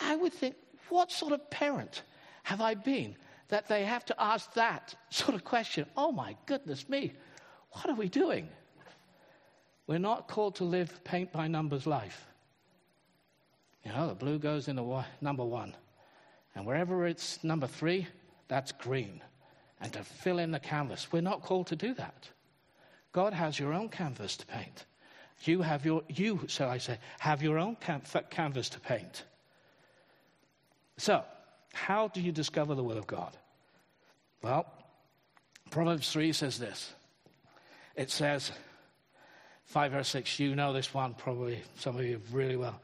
I 0.00 0.14
would 0.14 0.32
think, 0.32 0.54
what 0.90 1.10
sort 1.10 1.32
of 1.32 1.50
parent 1.50 2.02
have 2.44 2.60
I 2.60 2.74
been 2.74 3.16
that 3.48 3.66
they 3.66 3.82
have 3.82 4.04
to 4.04 4.22
ask 4.22 4.52
that 4.54 4.94
sort 5.10 5.34
of 5.34 5.42
question? 5.42 5.86
Oh 5.96 6.12
my 6.12 6.36
goodness 6.46 6.88
me, 6.88 7.14
what 7.72 7.90
are 7.90 7.96
we 7.96 8.08
doing? 8.08 8.48
We're 9.88 9.98
not 9.98 10.28
called 10.28 10.54
to 10.56 10.64
live 10.64 11.02
paint 11.02 11.32
by 11.32 11.48
numbers 11.48 11.84
life. 11.84 12.27
You 13.84 13.92
know, 13.92 14.08
the 14.08 14.14
blue 14.14 14.38
goes 14.38 14.68
into 14.68 15.04
number 15.20 15.44
one. 15.44 15.74
And 16.54 16.66
wherever 16.66 17.06
it's 17.06 17.42
number 17.44 17.66
three, 17.66 18.06
that's 18.48 18.72
green. 18.72 19.22
And 19.80 19.92
to 19.92 20.02
fill 20.02 20.38
in 20.38 20.50
the 20.50 20.58
canvas. 20.58 21.12
We're 21.12 21.22
not 21.22 21.42
called 21.42 21.68
to 21.68 21.76
do 21.76 21.94
that. 21.94 22.28
God 23.12 23.32
has 23.32 23.58
your 23.58 23.72
own 23.72 23.88
canvas 23.88 24.36
to 24.38 24.46
paint. 24.46 24.84
You 25.44 25.62
have 25.62 25.84
your, 25.84 26.02
you, 26.08 26.40
shall 26.48 26.68
I 26.68 26.78
say, 26.78 26.98
have 27.20 27.42
your 27.42 27.58
own 27.58 27.76
canvas 28.30 28.70
to 28.70 28.80
paint. 28.80 29.22
So, 30.96 31.22
how 31.72 32.08
do 32.08 32.20
you 32.20 32.32
discover 32.32 32.74
the 32.74 32.82
will 32.82 32.98
of 32.98 33.06
God? 33.06 33.36
Well, 34.42 34.66
Proverbs 35.70 36.10
3 36.10 36.32
says 36.32 36.58
this. 36.58 36.92
It 37.94 38.10
says, 38.10 38.50
5 39.66 39.92
verse 39.92 40.08
6, 40.08 40.40
you 40.40 40.56
know 40.56 40.72
this 40.72 40.92
one 40.92 41.14
probably, 41.14 41.62
some 41.76 41.96
of 41.96 42.04
you 42.04 42.20
really 42.32 42.56
well. 42.56 42.80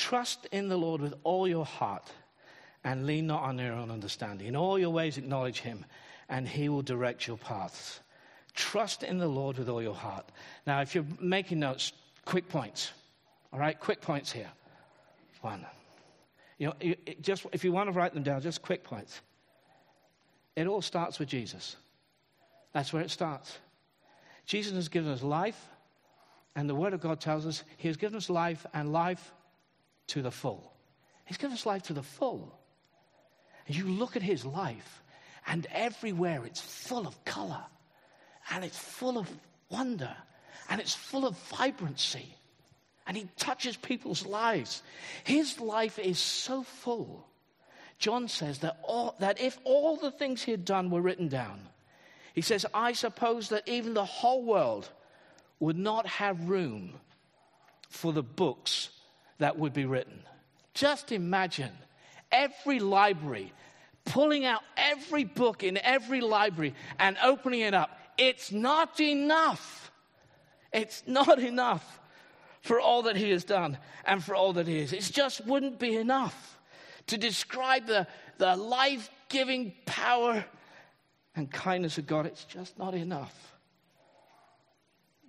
Trust 0.00 0.46
in 0.50 0.70
the 0.70 0.78
Lord 0.78 1.02
with 1.02 1.12
all 1.24 1.46
your 1.46 1.66
heart 1.66 2.10
and 2.84 3.04
lean 3.04 3.26
not 3.26 3.42
on 3.42 3.58
your 3.58 3.74
own 3.74 3.90
understanding. 3.90 4.46
In 4.46 4.56
all 4.56 4.78
your 4.78 4.88
ways 4.88 5.18
acknowledge 5.18 5.60
him, 5.60 5.84
and 6.30 6.48
he 6.48 6.70
will 6.70 6.80
direct 6.80 7.26
your 7.26 7.36
paths. 7.36 8.00
Trust 8.54 9.02
in 9.02 9.18
the 9.18 9.28
Lord 9.28 9.58
with 9.58 9.68
all 9.68 9.82
your 9.82 9.94
heart. 9.94 10.24
Now, 10.66 10.80
if 10.80 10.94
you're 10.94 11.04
making 11.20 11.58
notes, 11.58 11.92
quick 12.24 12.48
points. 12.48 12.92
All 13.52 13.60
right, 13.60 13.78
quick 13.78 14.00
points 14.00 14.32
here. 14.32 14.48
One. 15.42 15.66
You 16.56 16.68
know, 16.68 16.94
just 17.20 17.44
if 17.52 17.62
you 17.62 17.70
want 17.70 17.88
to 17.88 17.92
write 17.92 18.14
them 18.14 18.22
down, 18.22 18.40
just 18.40 18.62
quick 18.62 18.82
points. 18.82 19.20
It 20.56 20.66
all 20.66 20.80
starts 20.80 21.18
with 21.18 21.28
Jesus. 21.28 21.76
That's 22.72 22.90
where 22.90 23.02
it 23.02 23.10
starts. 23.10 23.58
Jesus 24.46 24.72
has 24.72 24.88
given 24.88 25.12
us 25.12 25.22
life, 25.22 25.62
and 26.56 26.70
the 26.70 26.74
Word 26.74 26.94
of 26.94 27.02
God 27.02 27.20
tells 27.20 27.44
us 27.44 27.64
He 27.76 27.88
has 27.88 27.98
given 27.98 28.16
us 28.16 28.30
life 28.30 28.64
and 28.72 28.94
life 28.94 29.30
to 30.10 30.22
the 30.22 30.30
full. 30.30 30.72
He's 31.24 31.36
given 31.36 31.54
us 31.54 31.66
life 31.66 31.82
to 31.84 31.92
the 31.92 32.02
full. 32.02 32.58
And 33.66 33.76
you 33.76 33.86
look 33.86 34.16
at 34.16 34.22
His 34.22 34.44
life, 34.44 35.02
and 35.46 35.66
everywhere 35.72 36.44
it's 36.44 36.60
full 36.60 37.06
of 37.06 37.24
color, 37.24 37.62
and 38.52 38.64
it's 38.64 38.78
full 38.78 39.18
of 39.18 39.28
wonder, 39.68 40.14
and 40.68 40.80
it's 40.80 40.94
full 40.94 41.26
of 41.26 41.36
vibrancy. 41.56 42.34
And 43.06 43.16
He 43.16 43.28
touches 43.36 43.76
people's 43.76 44.26
lives. 44.26 44.82
His 45.24 45.60
life 45.60 45.98
is 45.98 46.18
so 46.18 46.62
full. 46.62 47.26
John 47.98 48.28
says 48.28 48.60
that, 48.60 48.78
all, 48.82 49.14
that 49.20 49.40
if 49.40 49.58
all 49.64 49.96
the 49.96 50.10
things 50.10 50.42
he 50.42 50.50
had 50.50 50.64
done 50.64 50.90
were 50.90 51.02
written 51.02 51.28
down, 51.28 51.60
he 52.34 52.40
says, 52.40 52.64
I 52.72 52.94
suppose 52.94 53.50
that 53.50 53.68
even 53.68 53.92
the 53.92 54.04
whole 54.04 54.42
world 54.42 54.88
would 55.58 55.76
not 55.76 56.06
have 56.06 56.48
room 56.48 56.94
for 57.90 58.12
the 58.12 58.22
books 58.22 58.88
that 59.40 59.58
would 59.58 59.72
be 59.72 59.84
written. 59.84 60.22
Just 60.72 61.12
imagine 61.12 61.72
every 62.30 62.78
library 62.78 63.52
pulling 64.04 64.44
out 64.44 64.62
every 64.76 65.24
book 65.24 65.62
in 65.62 65.76
every 65.78 66.20
library 66.20 66.74
and 66.98 67.16
opening 67.22 67.60
it 67.60 67.74
up. 67.74 67.98
It's 68.16 68.50
not 68.50 68.98
enough. 69.00 69.90
It's 70.72 71.02
not 71.06 71.38
enough 71.38 72.00
for 72.60 72.80
all 72.80 73.02
that 73.02 73.16
he 73.16 73.30
has 73.30 73.44
done 73.44 73.78
and 74.04 74.22
for 74.22 74.34
all 74.34 74.54
that 74.54 74.66
he 74.66 74.78
is. 74.78 74.92
It 74.92 75.02
just 75.12 75.46
wouldn't 75.46 75.78
be 75.78 75.96
enough 75.96 76.58
to 77.08 77.18
describe 77.18 77.86
the, 77.86 78.06
the 78.38 78.56
life 78.56 79.10
giving 79.28 79.72
power 79.86 80.44
and 81.34 81.50
kindness 81.50 81.98
of 81.98 82.06
God. 82.06 82.26
It's 82.26 82.44
just 82.44 82.78
not 82.78 82.94
enough. 82.94 83.56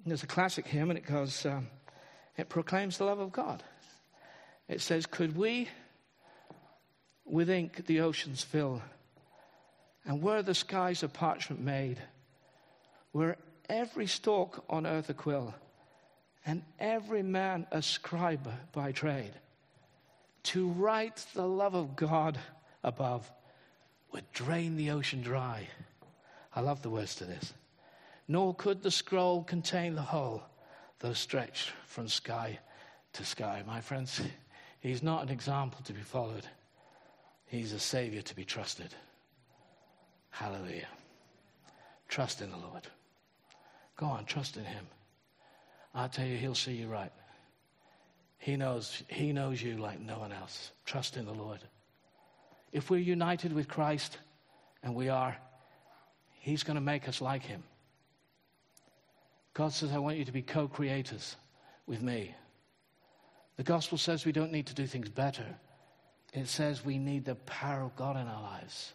There's 0.05 0.23
a 0.23 0.27
classic 0.27 0.65
hymn, 0.65 0.89
and 0.89 0.97
it 0.97 1.05
goes, 1.05 1.45
um, 1.45 1.67
it 2.35 2.49
proclaims 2.49 2.97
the 2.97 3.05
love 3.05 3.19
of 3.19 3.31
God. 3.31 3.63
It 4.71 4.79
says, 4.79 5.05
Could 5.05 5.35
we 5.35 5.67
with 7.25 7.49
ink 7.49 7.85
the 7.87 7.99
oceans 7.99 8.41
fill, 8.41 8.81
and 10.05 10.21
were 10.21 10.41
the 10.41 10.55
skies 10.55 11.03
of 11.03 11.11
parchment 11.11 11.61
made, 11.61 11.99
were 13.11 13.35
every 13.69 14.07
stalk 14.07 14.63
on 14.69 14.87
earth 14.87 15.09
a 15.09 15.13
quill, 15.13 15.53
and 16.45 16.63
every 16.79 17.21
man 17.21 17.67
a 17.69 17.81
scribe 17.81 18.49
by 18.71 18.93
trade, 18.93 19.33
to 20.43 20.69
write 20.69 21.25
the 21.33 21.47
love 21.47 21.75
of 21.75 21.97
God 21.97 22.39
above 22.81 23.29
would 24.13 24.31
drain 24.31 24.77
the 24.77 24.91
ocean 24.91 25.21
dry. 25.21 25.67
I 26.55 26.61
love 26.61 26.81
the 26.81 26.89
words 26.89 27.15
to 27.15 27.25
this. 27.25 27.53
Nor 28.25 28.55
could 28.55 28.83
the 28.83 28.91
scroll 28.91 29.43
contain 29.43 29.95
the 29.95 30.01
whole, 30.01 30.43
though 30.99 31.11
stretched 31.11 31.71
from 31.85 32.07
sky 32.07 32.59
to 33.13 33.25
sky. 33.25 33.63
My 33.67 33.81
friends, 33.81 34.21
He's 34.81 35.01
not 35.01 35.23
an 35.23 35.29
example 35.29 35.79
to 35.85 35.93
be 35.93 36.01
followed, 36.01 36.45
He's 37.45 37.73
a 37.73 37.79
Savior 37.79 38.21
to 38.21 38.35
be 38.35 38.45
trusted. 38.45 38.93
Hallelujah. 40.29 40.87
Trust 42.07 42.41
in 42.41 42.49
the 42.49 42.57
Lord. 42.57 42.87
Go 43.97 44.05
on, 44.05 44.25
trust 44.25 44.57
in 44.57 44.63
Him. 44.63 44.85
I'll 45.93 46.09
tell 46.09 46.25
you, 46.25 46.37
He'll 46.37 46.55
see 46.55 46.73
you 46.73 46.87
right. 46.87 47.11
He 48.37 48.55
knows, 48.55 49.03
he 49.07 49.33
knows 49.33 49.61
you 49.61 49.77
like 49.77 49.99
no 49.99 50.17
one 50.17 50.31
else. 50.31 50.71
Trust 50.85 51.15
in 51.15 51.25
the 51.25 51.33
Lord. 51.33 51.59
If 52.71 52.89
we're 52.89 52.97
united 52.97 53.53
with 53.53 53.67
Christ, 53.67 54.17
and 54.83 54.95
we 54.95 55.09
are, 55.09 55.37
He's 56.39 56.63
going 56.63 56.75
to 56.75 56.81
make 56.81 57.07
us 57.07 57.21
like 57.21 57.43
Him. 57.43 57.63
God 59.53 59.73
says, 59.73 59.91
I 59.91 59.99
want 59.99 60.17
you 60.17 60.25
to 60.25 60.31
be 60.31 60.41
co 60.41 60.67
creators 60.67 61.35
with 61.85 62.01
me. 62.01 62.33
The 63.57 63.63
gospel 63.63 63.97
says 63.97 64.25
we 64.25 64.31
don't 64.31 64.51
need 64.51 64.67
to 64.67 64.73
do 64.73 64.87
things 64.87 65.09
better. 65.09 65.45
It 66.33 66.47
says 66.47 66.85
we 66.85 66.97
need 66.97 67.25
the 67.25 67.35
power 67.35 67.83
of 67.83 67.95
God 67.95 68.15
in 68.15 68.27
our 68.27 68.41
lives. 68.41 68.93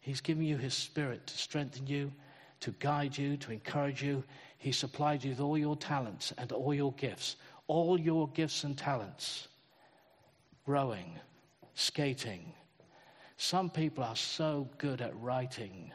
He's 0.00 0.20
given 0.20 0.44
you 0.44 0.56
His 0.56 0.74
Spirit 0.74 1.26
to 1.26 1.36
strengthen 1.36 1.86
you, 1.86 2.12
to 2.60 2.70
guide 2.78 3.16
you, 3.16 3.36
to 3.38 3.52
encourage 3.52 4.02
you. 4.02 4.22
He 4.58 4.72
supplied 4.72 5.24
you 5.24 5.30
with 5.30 5.40
all 5.40 5.58
your 5.58 5.76
talents 5.76 6.32
and 6.38 6.52
all 6.52 6.74
your 6.74 6.92
gifts, 6.92 7.36
all 7.66 7.98
your 7.98 8.28
gifts 8.28 8.64
and 8.64 8.76
talents. 8.76 9.48
Rowing, 10.66 11.18
skating. 11.74 12.52
Some 13.38 13.70
people 13.70 14.04
are 14.04 14.16
so 14.16 14.68
good 14.78 15.00
at 15.00 15.18
writing. 15.20 15.92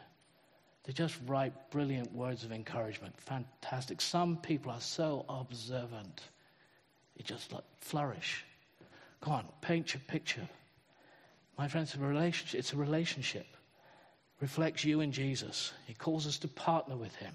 They 0.84 0.92
just 0.92 1.18
write 1.26 1.70
brilliant 1.70 2.12
words 2.12 2.44
of 2.44 2.52
encouragement. 2.52 3.14
Fantastic. 3.20 4.00
Some 4.00 4.38
people 4.38 4.72
are 4.72 4.80
so 4.80 5.24
observant. 5.28 6.22
It 7.16 7.26
just 7.26 7.52
like 7.52 7.64
flourish. 7.78 8.44
Go 9.20 9.32
on, 9.32 9.46
paint 9.60 9.94
your 9.94 10.02
picture. 10.06 10.48
My 11.56 11.68
friends, 11.68 11.94
it's 11.94 12.02
a 12.02 12.06
relationship. 12.06 12.58
It's 12.58 12.72
a 12.72 12.76
relationship. 12.76 13.46
Reflects 14.40 14.84
you 14.84 15.00
and 15.00 15.12
Jesus. 15.12 15.72
He 15.86 15.94
calls 15.94 16.26
us 16.26 16.38
to 16.38 16.48
partner 16.48 16.96
with 16.96 17.14
him, 17.16 17.34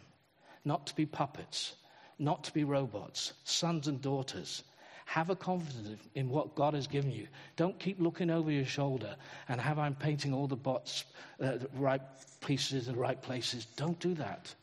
not 0.65 0.87
to 0.87 0.95
be 0.95 1.05
puppets, 1.05 1.75
not 2.19 2.43
to 2.43 2.53
be 2.53 2.63
robots, 2.65 3.33
sons 3.45 3.87
and 3.87 4.01
daughters. 4.01 4.63
Have 5.05 5.31
a 5.31 5.35
confidence 5.35 6.03
in 6.13 6.29
what 6.29 6.53
God 6.53 6.75
has 6.75 6.85
given 6.85 7.11
you. 7.11 7.27
Don't 7.55 7.79
keep 7.79 7.99
looking 7.99 8.29
over 8.29 8.51
your 8.51 8.65
shoulder 8.65 9.15
and 9.47 9.59
have 9.59 9.79
I'm 9.79 9.95
painting 9.95 10.33
all 10.33 10.45
the 10.45 10.55
bots, 10.55 11.05
uh, 11.41 11.57
the 11.57 11.69
right 11.73 12.01
pieces 12.41 12.87
in 12.87 12.93
the 12.93 12.99
right 12.99 13.19
places. 13.19 13.65
Don't 13.75 13.99
do 13.99 14.13
that. 14.15 14.53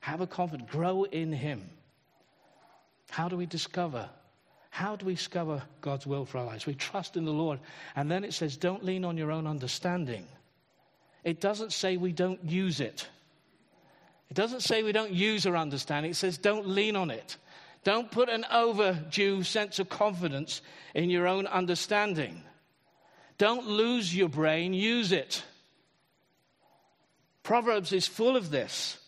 Have 0.00 0.20
a 0.20 0.26
confidence. 0.26 0.70
Grow 0.70 1.04
in 1.04 1.32
Him. 1.32 1.70
How 3.08 3.28
do 3.28 3.36
we 3.38 3.46
discover 3.46 4.10
how 4.74 4.96
do 4.96 5.06
we 5.06 5.14
discover 5.14 5.62
God's 5.82 6.04
will 6.04 6.24
for 6.24 6.38
our 6.38 6.46
lives? 6.46 6.66
We 6.66 6.74
trust 6.74 7.16
in 7.16 7.24
the 7.24 7.30
Lord. 7.30 7.60
And 7.94 8.10
then 8.10 8.24
it 8.24 8.34
says, 8.34 8.56
don't 8.56 8.84
lean 8.84 9.04
on 9.04 9.16
your 9.16 9.30
own 9.30 9.46
understanding. 9.46 10.26
It 11.22 11.40
doesn't 11.40 11.72
say 11.72 11.96
we 11.96 12.10
don't 12.10 12.42
use 12.42 12.80
it. 12.80 13.06
It 14.30 14.34
doesn't 14.34 14.64
say 14.64 14.82
we 14.82 14.90
don't 14.90 15.12
use 15.12 15.46
our 15.46 15.56
understanding. 15.56 16.10
It 16.10 16.16
says 16.16 16.38
don't 16.38 16.66
lean 16.66 16.96
on 16.96 17.12
it. 17.12 17.36
Don't 17.84 18.10
put 18.10 18.28
an 18.28 18.44
overdue 18.50 19.44
sense 19.44 19.78
of 19.78 19.88
confidence 19.88 20.60
in 20.92 21.08
your 21.08 21.28
own 21.28 21.46
understanding. 21.46 22.42
Don't 23.38 23.68
lose 23.68 24.12
your 24.12 24.28
brain, 24.28 24.74
use 24.74 25.12
it. 25.12 25.44
Proverbs 27.44 27.92
is 27.92 28.08
full 28.08 28.36
of 28.36 28.50
this. 28.50 28.98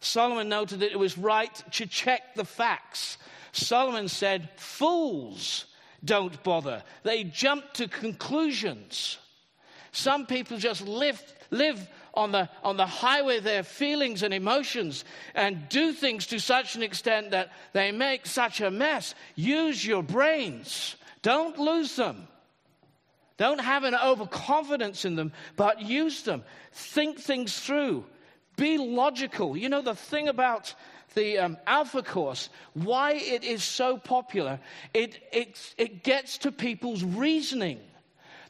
Solomon 0.00 0.50
noted 0.50 0.80
that 0.80 0.92
it 0.92 0.98
was 0.98 1.16
right 1.16 1.54
to 1.72 1.86
check 1.86 2.34
the 2.34 2.44
facts. 2.44 3.16
Solomon 3.54 4.08
said, 4.08 4.48
Fools 4.56 5.66
don't 6.04 6.42
bother, 6.42 6.82
they 7.02 7.24
jump 7.24 7.72
to 7.74 7.88
conclusions. 7.88 9.18
Some 9.92 10.26
people 10.26 10.58
just 10.58 10.82
live, 10.82 11.22
live 11.50 11.88
on, 12.14 12.32
the, 12.32 12.48
on 12.64 12.76
the 12.76 12.86
highway 12.86 13.38
of 13.38 13.44
their 13.44 13.62
feelings 13.62 14.22
and 14.24 14.34
emotions 14.34 15.04
and 15.34 15.68
do 15.68 15.92
things 15.92 16.26
to 16.26 16.40
such 16.40 16.74
an 16.74 16.82
extent 16.82 17.30
that 17.30 17.52
they 17.72 17.92
make 17.92 18.26
such 18.26 18.60
a 18.60 18.70
mess. 18.70 19.14
Use 19.36 19.86
your 19.86 20.02
brains, 20.02 20.96
don't 21.22 21.58
lose 21.58 21.96
them. 21.96 22.26
Don't 23.36 23.60
have 23.60 23.82
an 23.82 23.96
overconfidence 23.96 25.04
in 25.04 25.16
them, 25.16 25.32
but 25.56 25.80
use 25.80 26.22
them. 26.22 26.44
Think 26.70 27.18
things 27.18 27.58
through. 27.58 28.04
Be 28.56 28.78
logical. 28.78 29.56
You 29.56 29.68
know, 29.68 29.82
the 29.82 29.96
thing 29.96 30.28
about 30.28 30.72
the 31.14 31.38
um, 31.38 31.56
Alpha 31.66 32.02
Course, 32.02 32.48
why 32.74 33.12
it 33.12 33.44
is 33.44 33.62
so 33.62 33.96
popular, 33.96 34.60
it, 34.92 35.18
it, 35.32 35.74
it 35.78 36.02
gets 36.04 36.38
to 36.38 36.52
people's 36.52 37.02
reasoning. 37.02 37.80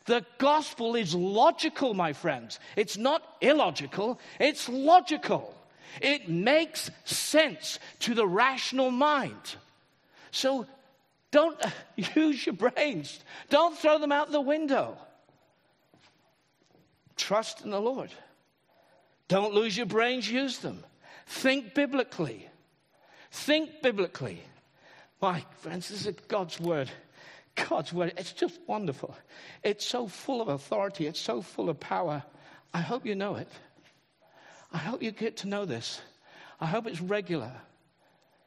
The 0.07 0.25
gospel 0.39 0.97
is 0.97 1.15
logical, 1.15 1.95
my 1.95 2.13
friends. 2.13 2.61
It's 2.77 2.97
not 2.97 3.23
illogical, 3.41 4.21
it's 4.39 4.69
logical. 4.69 5.55
It 6.03 6.29
makes 6.29 6.91
sense 7.05 7.79
to 8.01 8.15
the 8.15 8.27
rational 8.27 8.91
mind. 8.91 9.57
So 10.31 10.67
don't 11.31 11.61
use 12.17 12.45
your 12.45 12.55
brains, 12.55 13.21
don't 13.51 13.77
throw 13.79 13.99
them 13.99 14.13
out 14.13 14.31
the 14.31 14.41
window. 14.41 14.97
Trust 17.17 17.65
in 17.65 17.71
the 17.71 17.81
Lord. 17.81 18.11
Don't 19.29 19.55
lose 19.55 19.77
your 19.77 19.87
brains, 19.87 20.31
use 20.31 20.59
them. 20.59 20.85
Think 21.27 21.75
biblically. 21.75 22.49
Think 23.35 23.83
biblically. 23.83 24.41
My 25.21 25.45
friends, 25.59 25.89
this 25.89 26.07
is 26.07 26.15
God's 26.29 26.61
word. 26.61 26.89
God's 27.69 27.93
word, 27.93 28.15
it's 28.17 28.33
just 28.33 28.61
wonderful. 28.69 29.15
It's 29.65 29.85
so 29.85 30.07
full 30.07 30.41
of 30.41 30.47
authority, 30.47 31.09
it's 31.09 31.21
so 31.21 31.43
full 31.43 31.69
of 31.69 31.81
power. 31.81 32.23
I 32.73 32.81
hope 32.81 33.05
you 33.05 33.17
know 33.17 33.35
it. 33.35 33.49
I 34.73 34.79
hope 34.79 35.03
you 35.03 35.11
get 35.11 35.39
to 35.39 35.49
know 35.49 35.65
this. 35.65 36.01
I 36.61 36.67
hope 36.67 36.87
it's 36.87 37.01
regular 37.01 37.51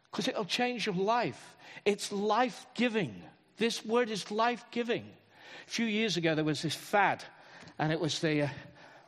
because 0.10 0.30
it'll 0.30 0.46
change 0.46 0.86
your 0.86 0.96
life. 0.96 1.58
It's 1.84 2.14
life 2.14 2.66
giving. 2.74 3.14
This 3.58 3.86
word 3.86 4.10
is 4.10 4.32
life 4.32 4.64
giving. 4.72 5.04
A 5.68 5.70
few 5.70 5.86
years 5.86 6.16
ago, 6.16 6.34
there 6.34 6.46
was 6.46 6.62
this 6.62 6.76
fad, 6.76 7.26
and 7.78 7.92
it 7.92 8.00
was 8.00 8.20
the, 8.20 8.44
uh, 8.44 8.48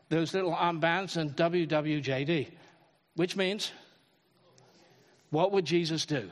those 0.10 0.34
little 0.34 0.54
armbands 0.54 1.16
and 1.16 1.34
WWJD, 1.38 2.50
which 3.16 3.38
means, 3.38 3.72
what 5.30 5.52
would 5.52 5.66
Jesus 5.66 6.06
do? 6.06 6.30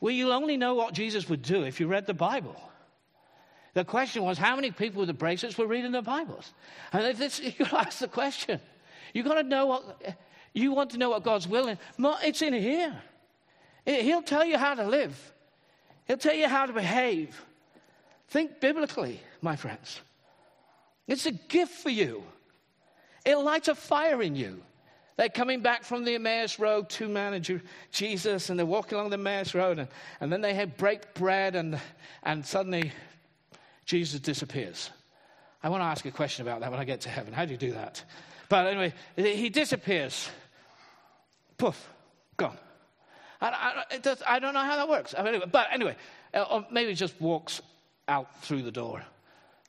Well, 0.00 0.12
you'll 0.12 0.32
only 0.32 0.56
know 0.56 0.74
what 0.74 0.94
Jesus 0.94 1.28
would 1.28 1.42
do 1.42 1.62
if 1.62 1.80
you 1.80 1.86
read 1.86 2.06
the 2.06 2.14
Bible. 2.14 2.56
The 3.74 3.84
question 3.84 4.22
was, 4.22 4.38
how 4.38 4.56
many 4.56 4.70
people 4.70 5.00
with 5.00 5.08
the 5.08 5.14
bracelets 5.14 5.58
were 5.58 5.66
reading 5.66 5.92
the 5.92 6.02
Bibles? 6.02 6.52
And 6.92 7.16
this, 7.16 7.40
you've 7.42 7.58
got 7.58 7.70
to 7.70 7.78
ask 7.80 7.98
the 7.98 8.08
question. 8.08 8.60
You've 9.12 9.26
got 9.26 9.34
to 9.34 9.42
know 9.42 9.66
what, 9.66 10.16
you 10.52 10.72
want 10.72 10.90
to 10.90 10.98
know 10.98 11.10
what 11.10 11.22
God's 11.22 11.48
will 11.48 11.68
is. 11.68 11.78
It's 11.98 12.42
in 12.42 12.54
here. 12.54 12.94
He'll 13.84 14.22
tell 14.22 14.44
you 14.44 14.58
how 14.58 14.74
to 14.74 14.86
live. 14.86 15.32
He'll 16.06 16.18
tell 16.18 16.34
you 16.34 16.48
how 16.48 16.66
to 16.66 16.72
behave. 16.72 17.40
Think 18.28 18.60
biblically, 18.60 19.20
my 19.40 19.56
friends. 19.56 20.00
It's 21.06 21.26
a 21.26 21.32
gift 21.32 21.72
for 21.72 21.90
you. 21.90 22.22
It 23.24 23.36
lights 23.36 23.68
a 23.68 23.74
fire 23.74 24.22
in 24.22 24.34
you. 24.34 24.62
They're 25.18 25.28
coming 25.28 25.62
back 25.62 25.82
from 25.82 26.04
the 26.04 26.14
Emmaus 26.14 26.60
Road, 26.60 26.88
two 26.88 27.08
men 27.08 27.34
and 27.34 27.60
Jesus, 27.90 28.50
and 28.50 28.58
they're 28.58 28.64
walking 28.64 28.96
along 28.96 29.10
the 29.10 29.18
Emmaus 29.18 29.52
Road, 29.52 29.80
and, 29.80 29.88
and 30.20 30.32
then 30.32 30.42
they 30.42 30.54
have 30.54 30.76
break 30.76 31.12
bread, 31.14 31.56
and, 31.56 31.80
and 32.22 32.46
suddenly 32.46 32.92
Jesus 33.84 34.20
disappears. 34.20 34.90
I 35.60 35.70
want 35.70 35.80
to 35.80 35.86
ask 35.86 36.04
a 36.04 36.12
question 36.12 36.46
about 36.46 36.60
that 36.60 36.70
when 36.70 36.78
I 36.78 36.84
get 36.84 37.00
to 37.00 37.08
heaven. 37.08 37.32
How 37.32 37.44
do 37.44 37.50
you 37.50 37.58
do 37.58 37.72
that? 37.72 38.04
But 38.48 38.68
anyway, 38.68 38.94
he 39.16 39.48
disappears. 39.48 40.30
Poof, 41.56 41.92
gone. 42.36 42.56
I, 43.40 43.84
I, 43.90 43.98
does, 43.98 44.22
I 44.24 44.38
don't 44.38 44.54
know 44.54 44.60
how 44.60 44.76
that 44.76 44.88
works. 44.88 45.16
Anyway, 45.18 45.46
but 45.50 45.66
anyway, 45.72 45.96
uh, 46.32 46.42
or 46.42 46.66
maybe 46.70 46.94
just 46.94 47.20
walks 47.20 47.60
out 48.06 48.40
through 48.44 48.62
the 48.62 48.70
door, 48.70 49.02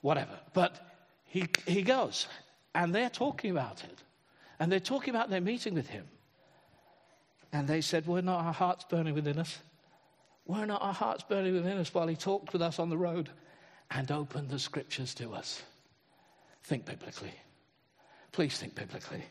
whatever. 0.01 0.37
But 0.53 0.79
he, 1.25 1.47
he 1.65 1.81
goes, 1.81 2.27
and 2.75 2.93
they're 2.93 3.09
talking 3.09 3.49
about 3.49 3.83
it. 3.83 4.03
And 4.59 4.71
they're 4.71 4.79
talking 4.79 5.15
about 5.15 5.29
their 5.29 5.41
meeting 5.41 5.73
with 5.73 5.87
him. 5.87 6.05
And 7.51 7.67
they 7.67 7.81
said, 7.81 8.05
Were 8.05 8.21
not 8.21 8.45
our 8.45 8.53
hearts 8.53 8.85
burning 8.89 9.15
within 9.15 9.39
us? 9.39 9.57
Were 10.45 10.65
not 10.65 10.81
our 10.81 10.93
hearts 10.93 11.23
burning 11.23 11.53
within 11.53 11.77
us 11.77 11.93
while 11.93 12.07
he 12.07 12.15
talked 12.15 12.53
with 12.53 12.61
us 12.61 12.79
on 12.79 12.89
the 12.89 12.97
road 12.97 13.29
and 13.91 14.11
opened 14.11 14.49
the 14.49 14.59
scriptures 14.59 15.13
to 15.15 15.33
us? 15.33 15.61
Think 16.63 16.85
biblically. 16.85 17.33
Please 18.31 18.57
think 18.57 18.75
biblically. 18.75 19.23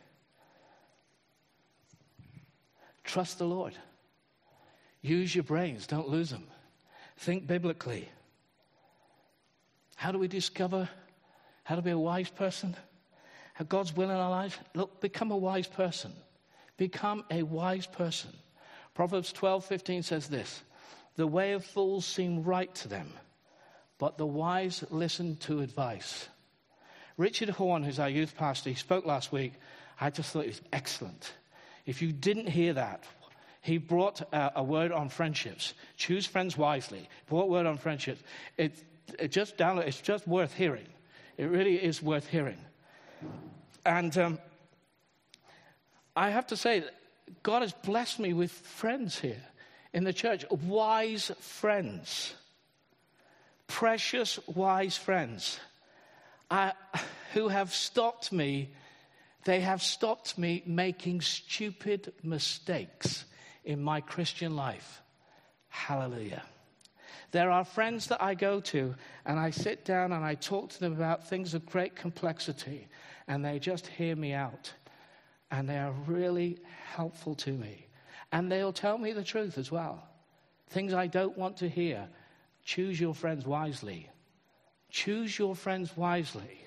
Trust 3.05 3.39
the 3.39 3.47
Lord. 3.47 3.75
Use 5.03 5.35
your 5.35 5.45
brains, 5.45 5.87
don't 5.87 6.09
lose 6.09 6.31
them. 6.31 6.47
Think 7.19 7.47
biblically. 7.47 8.09
How 9.97 10.13
do 10.13 10.19
we 10.19 10.29
discover 10.29 10.89
how 11.65 11.77
to 11.77 11.83
be 11.83 11.91
a 11.91 11.99
wise 11.99 12.31
person? 12.31 12.77
God's 13.65 13.95
will 13.95 14.11
in 14.11 14.17
our 14.17 14.31
life, 14.31 14.61
look, 14.75 15.01
become 15.01 15.31
a 15.31 15.37
wise 15.37 15.67
person. 15.67 16.13
Become 16.77 17.25
a 17.31 17.43
wise 17.43 17.87
person. 17.87 18.31
Proverbs 18.95 19.33
12 19.33 19.65
15 19.65 20.03
says 20.03 20.29
this 20.29 20.63
The 21.17 21.27
way 21.27 21.53
of 21.53 21.65
fools 21.65 22.05
seem 22.05 22.45
right 22.45 22.73
to 22.77 22.89
them, 22.89 23.13
but 23.99 24.17
the 24.17 24.27
wise 24.27 24.85
listen 24.91 25.37
to 25.39 25.61
advice. 25.61 26.29
Richard 27.17 27.49
Horn, 27.49 27.83
who's 27.83 27.99
our 27.99 28.09
youth 28.09 28.37
pastor, 28.37 28.71
he 28.71 28.77
spoke 28.77 29.05
last 29.05 29.33
week. 29.33 29.55
I 30.01 30.11
just 30.11 30.33
thought 30.33 30.45
it 30.45 30.49
was 30.49 30.63
excellent. 30.73 31.33
If 31.85 32.01
you 32.01 32.13
didn't 32.13 32.49
hear 32.49 32.75
that, 32.75 33.03
he 33.61 33.79
brought 33.79 34.21
a, 34.33 34.53
a 34.57 34.63
word 34.63 34.93
on 34.93 35.09
friendships. 35.09 35.75
Choose 35.97 36.27
friends 36.27 36.57
wisely. 36.57 37.09
Brought 37.27 37.49
word 37.49 37.67
on 37.67 37.77
friendships. 37.77 38.23
It, 38.57 38.77
it 39.19 39.33
just 39.33 39.57
download, 39.57 39.89
it's 39.89 40.01
just 40.01 40.29
worth 40.29 40.55
hearing. 40.55 40.87
It 41.37 41.47
really 41.47 41.75
is 41.75 42.01
worth 42.01 42.29
hearing. 42.29 42.59
And 43.85 44.17
um, 44.19 44.39
I 46.17 46.31
have 46.31 46.49
to 46.49 46.57
say, 46.57 46.85
God 47.43 47.63
has 47.63 47.73
blessed 47.73 48.19
me 48.19 48.33
with 48.33 48.51
friends 48.51 49.19
here 49.19 49.43
in 49.93 50.05
the 50.05 50.13
church, 50.13 50.45
wise 50.51 51.31
friends, 51.41 52.35
precious, 53.67 54.39
wise 54.47 54.97
friends 54.97 55.59
I, 56.51 56.73
who 57.35 57.49
have 57.49 57.73
stopped 57.73 58.33
me. 58.33 58.71
They 59.45 59.61
have 59.61 59.83
stopped 59.83 60.37
me 60.37 60.63
making 60.67 61.21
stupid 61.21 62.13
mistakes 62.23 63.25
in 63.65 63.83
my 63.83 64.01
Christian 64.01 64.57
life. 64.57 65.03
Hallelujah. 65.69 66.43
There 67.31 67.51
are 67.51 67.65
friends 67.65 68.07
that 68.07 68.23
I 68.23 68.35
go 68.35 68.61
to 68.61 68.95
and 69.27 69.39
I 69.39 69.51
sit 69.51 69.85
down 69.85 70.13
and 70.13 70.25
I 70.25 70.35
talk 70.35 70.71
to 70.71 70.81
them 70.81 70.93
about 70.93 71.29
things 71.29 71.55
of 71.55 71.67
great 71.67 71.95
complexity 71.95 72.89
and 73.29 73.45
they 73.45 73.59
just 73.59 73.87
hear 73.87 74.17
me 74.17 74.33
out. 74.33 74.73
And 75.51 75.69
they 75.69 75.79
are 75.79 75.93
really 76.07 76.59
helpful 76.93 77.35
to 77.37 77.53
me. 77.53 77.87
And 78.33 78.51
they'll 78.51 78.73
tell 78.73 78.99
me 78.99 79.13
the 79.13 79.23
truth 79.23 79.57
as 79.59 79.71
well. 79.71 80.03
Things 80.71 80.93
I 80.93 81.07
don't 81.07 81.37
want 81.39 81.59
to 81.59 81.69
hear. 81.69 82.09
Choose 82.65 83.01
your 83.01 83.15
friends 83.15 83.47
wisely. 83.47 84.11
Choose 84.91 85.39
your 85.39 85.55
friends 85.55 85.97
wisely. 85.97 86.67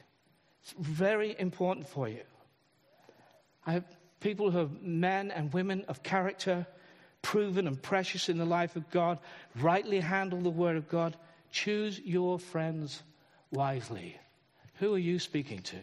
It's 0.64 0.74
very 0.80 1.36
important 1.38 1.88
for 1.88 2.08
you. 2.08 2.22
I 3.66 3.74
have 3.74 3.86
people 4.20 4.50
who 4.50 4.60
are 4.60 4.70
men 4.82 5.32
and 5.32 5.54
women 5.54 5.86
of 5.88 6.02
character, 6.04 6.66
proven 7.22 7.68
and 7.68 7.82
precious 7.82 8.30
in 8.30 8.38
the 8.38 8.46
life 8.46 8.76
of 8.76 8.90
God, 8.90 9.20
rightly 9.60 10.00
handle 10.00 10.42
the 10.42 10.50
word 10.50 10.78
of 10.78 10.90
God. 10.90 11.16
Choose 11.52 12.00
your 12.00 12.40
friends 12.40 13.04
wisely. 13.52 14.18
Who 14.76 14.96
are 14.96 15.00
you 15.00 15.20
speaking 15.20 15.60
to? 15.60 15.78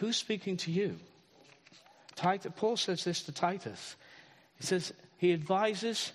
Who's 0.00 0.16
speaking 0.16 0.56
to 0.58 0.70
you? 0.70 0.96
Titus, 2.14 2.52
Paul 2.56 2.76
says 2.76 3.04
this 3.04 3.22
to 3.24 3.32
Titus. 3.32 3.96
He 4.58 4.64
says 4.64 4.92
he 5.18 5.32
advises 5.32 6.12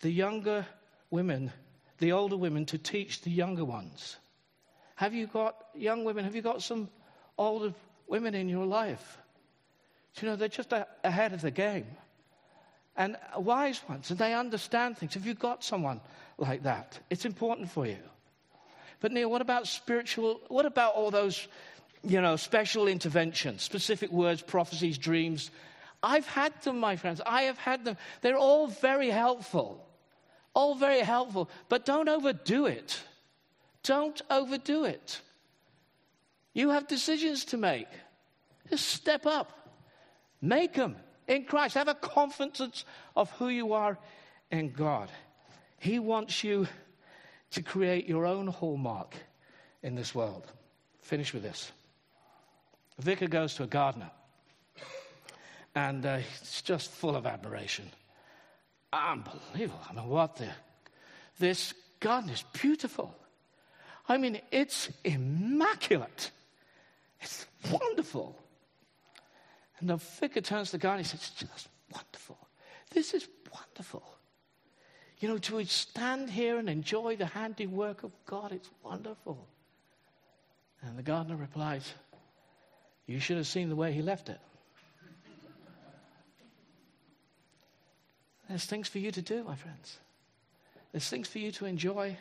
the 0.00 0.10
younger 0.10 0.66
women, 1.10 1.52
the 1.98 2.12
older 2.12 2.36
women, 2.36 2.66
to 2.66 2.78
teach 2.78 3.22
the 3.22 3.30
younger 3.30 3.64
ones. 3.64 4.16
Have 4.96 5.14
you 5.14 5.26
got 5.26 5.56
young 5.74 6.04
women? 6.04 6.24
Have 6.24 6.34
you 6.34 6.42
got 6.42 6.62
some 6.62 6.88
older 7.36 7.72
women 8.06 8.34
in 8.34 8.48
your 8.48 8.66
life? 8.66 9.18
You 10.20 10.28
know 10.28 10.36
they're 10.36 10.48
just 10.48 10.72
ahead 11.04 11.32
of 11.32 11.42
the 11.42 11.50
game, 11.50 11.86
and 12.96 13.16
wise 13.36 13.80
ones, 13.88 14.10
and 14.10 14.18
they 14.18 14.34
understand 14.34 14.98
things. 14.98 15.14
Have 15.14 15.26
you 15.26 15.34
got 15.34 15.62
someone 15.62 16.00
like 16.38 16.64
that? 16.64 16.98
It's 17.08 17.24
important 17.24 17.70
for 17.70 17.86
you. 17.86 17.98
But 19.00 19.12
Neil, 19.12 19.30
what 19.30 19.42
about 19.42 19.68
spiritual? 19.68 20.40
What 20.48 20.66
about 20.66 20.94
all 20.94 21.12
those 21.12 21.46
you 22.08 22.20
know, 22.20 22.36
special 22.36 22.88
interventions, 22.88 23.62
specific 23.62 24.10
words, 24.10 24.40
prophecies, 24.42 24.96
dreams. 24.96 25.50
I've 26.02 26.26
had 26.26 26.60
them, 26.62 26.80
my 26.80 26.96
friends. 26.96 27.20
I 27.26 27.42
have 27.42 27.58
had 27.58 27.84
them. 27.84 27.96
They're 28.22 28.38
all 28.38 28.66
very 28.66 29.10
helpful. 29.10 29.84
All 30.54 30.74
very 30.74 31.00
helpful. 31.00 31.50
But 31.68 31.84
don't 31.84 32.08
overdo 32.08 32.66
it. 32.66 33.00
Don't 33.82 34.20
overdo 34.30 34.84
it. 34.84 35.20
You 36.54 36.70
have 36.70 36.88
decisions 36.88 37.44
to 37.46 37.56
make. 37.56 37.88
Just 38.70 38.88
step 38.88 39.26
up. 39.26 39.52
Make 40.40 40.74
them 40.74 40.96
in 41.26 41.44
Christ. 41.44 41.74
Have 41.74 41.88
a 41.88 41.94
confidence 41.94 42.84
of 43.14 43.30
who 43.32 43.48
you 43.48 43.74
are 43.74 43.98
in 44.50 44.72
God. 44.72 45.10
He 45.78 45.98
wants 45.98 46.42
you 46.42 46.66
to 47.50 47.62
create 47.62 48.08
your 48.08 48.26
own 48.26 48.46
hallmark 48.46 49.14
in 49.82 49.94
this 49.94 50.14
world. 50.14 50.46
Finish 51.02 51.32
with 51.32 51.42
this. 51.42 51.70
A 52.98 53.02
vicar 53.02 53.28
goes 53.28 53.54
to 53.54 53.62
a 53.62 53.66
gardener, 53.66 54.10
and 55.74 56.04
uh, 56.04 56.18
he's 56.18 56.62
just 56.62 56.90
full 56.90 57.14
of 57.14 57.26
admiration. 57.26 57.90
Unbelievable. 58.92 59.80
I 59.88 59.92
mean, 59.92 60.08
what 60.08 60.36
the. 60.36 60.48
This 61.38 61.72
garden 62.00 62.30
is 62.30 62.42
beautiful. 62.52 63.14
I 64.08 64.16
mean, 64.16 64.40
it's 64.50 64.90
immaculate. 65.04 66.32
It's 67.20 67.46
wonderful. 67.70 68.36
And 69.78 69.90
the 69.90 69.96
vicar 69.96 70.40
turns 70.40 70.70
to 70.70 70.72
the 70.72 70.78
gardener 70.78 71.00
and 71.00 71.06
says, 71.06 71.20
It's 71.20 71.30
just 71.30 71.68
wonderful. 71.92 72.38
This 72.90 73.14
is 73.14 73.28
wonderful. 73.52 74.02
You 75.20 75.28
know, 75.28 75.38
to 75.38 75.64
stand 75.64 76.30
here 76.30 76.58
and 76.58 76.68
enjoy 76.68 77.16
the 77.16 77.26
handiwork 77.26 78.02
of 78.02 78.12
God, 78.24 78.52
it's 78.52 78.70
wonderful. 78.82 79.46
And 80.82 80.96
the 80.96 81.02
gardener 81.02 81.36
replies, 81.36 81.92
You 83.08 83.18
should 83.18 83.38
have 83.38 83.46
seen 83.46 83.70
the 83.70 83.76
way 83.76 83.90
he 83.92 84.02
left 84.02 84.28
it. 84.28 84.38
There's 88.48 88.64
things 88.64 88.86
for 88.88 88.98
you 88.98 89.10
to 89.10 89.22
do, 89.22 89.42
my 89.44 89.56
friends. 89.56 89.98
There's 90.92 91.08
things 91.08 91.28
for 91.28 91.38
you 91.38 91.50
to 91.52 91.66
enjoy. 91.66 92.16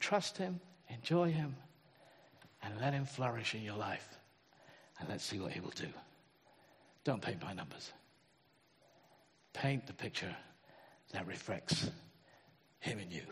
Trust 0.00 0.36
Him, 0.36 0.60
enjoy 0.88 1.32
Him, 1.32 1.54
and 2.62 2.74
let 2.80 2.92
Him 2.92 3.04
flourish 3.04 3.54
in 3.54 3.62
your 3.62 3.76
life. 3.76 4.06
And 4.98 5.08
let's 5.08 5.24
see 5.24 5.38
what 5.38 5.52
He 5.52 5.60
will 5.60 5.70
do. 5.70 5.88
Don't 7.04 7.22
paint 7.22 7.40
by 7.40 7.52
numbers. 7.52 7.92
Paint 9.52 9.86
the 9.86 9.92
picture 9.92 10.34
that 11.12 11.26
reflects 11.26 11.90
Him 12.80 12.98
in 12.98 13.10
you. 13.10 13.22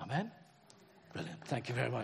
Amen? 0.00 0.30
Brilliant. 1.12 1.44
Thank 1.44 1.68
you 1.68 1.74
very 1.74 1.90
much. 1.90 2.02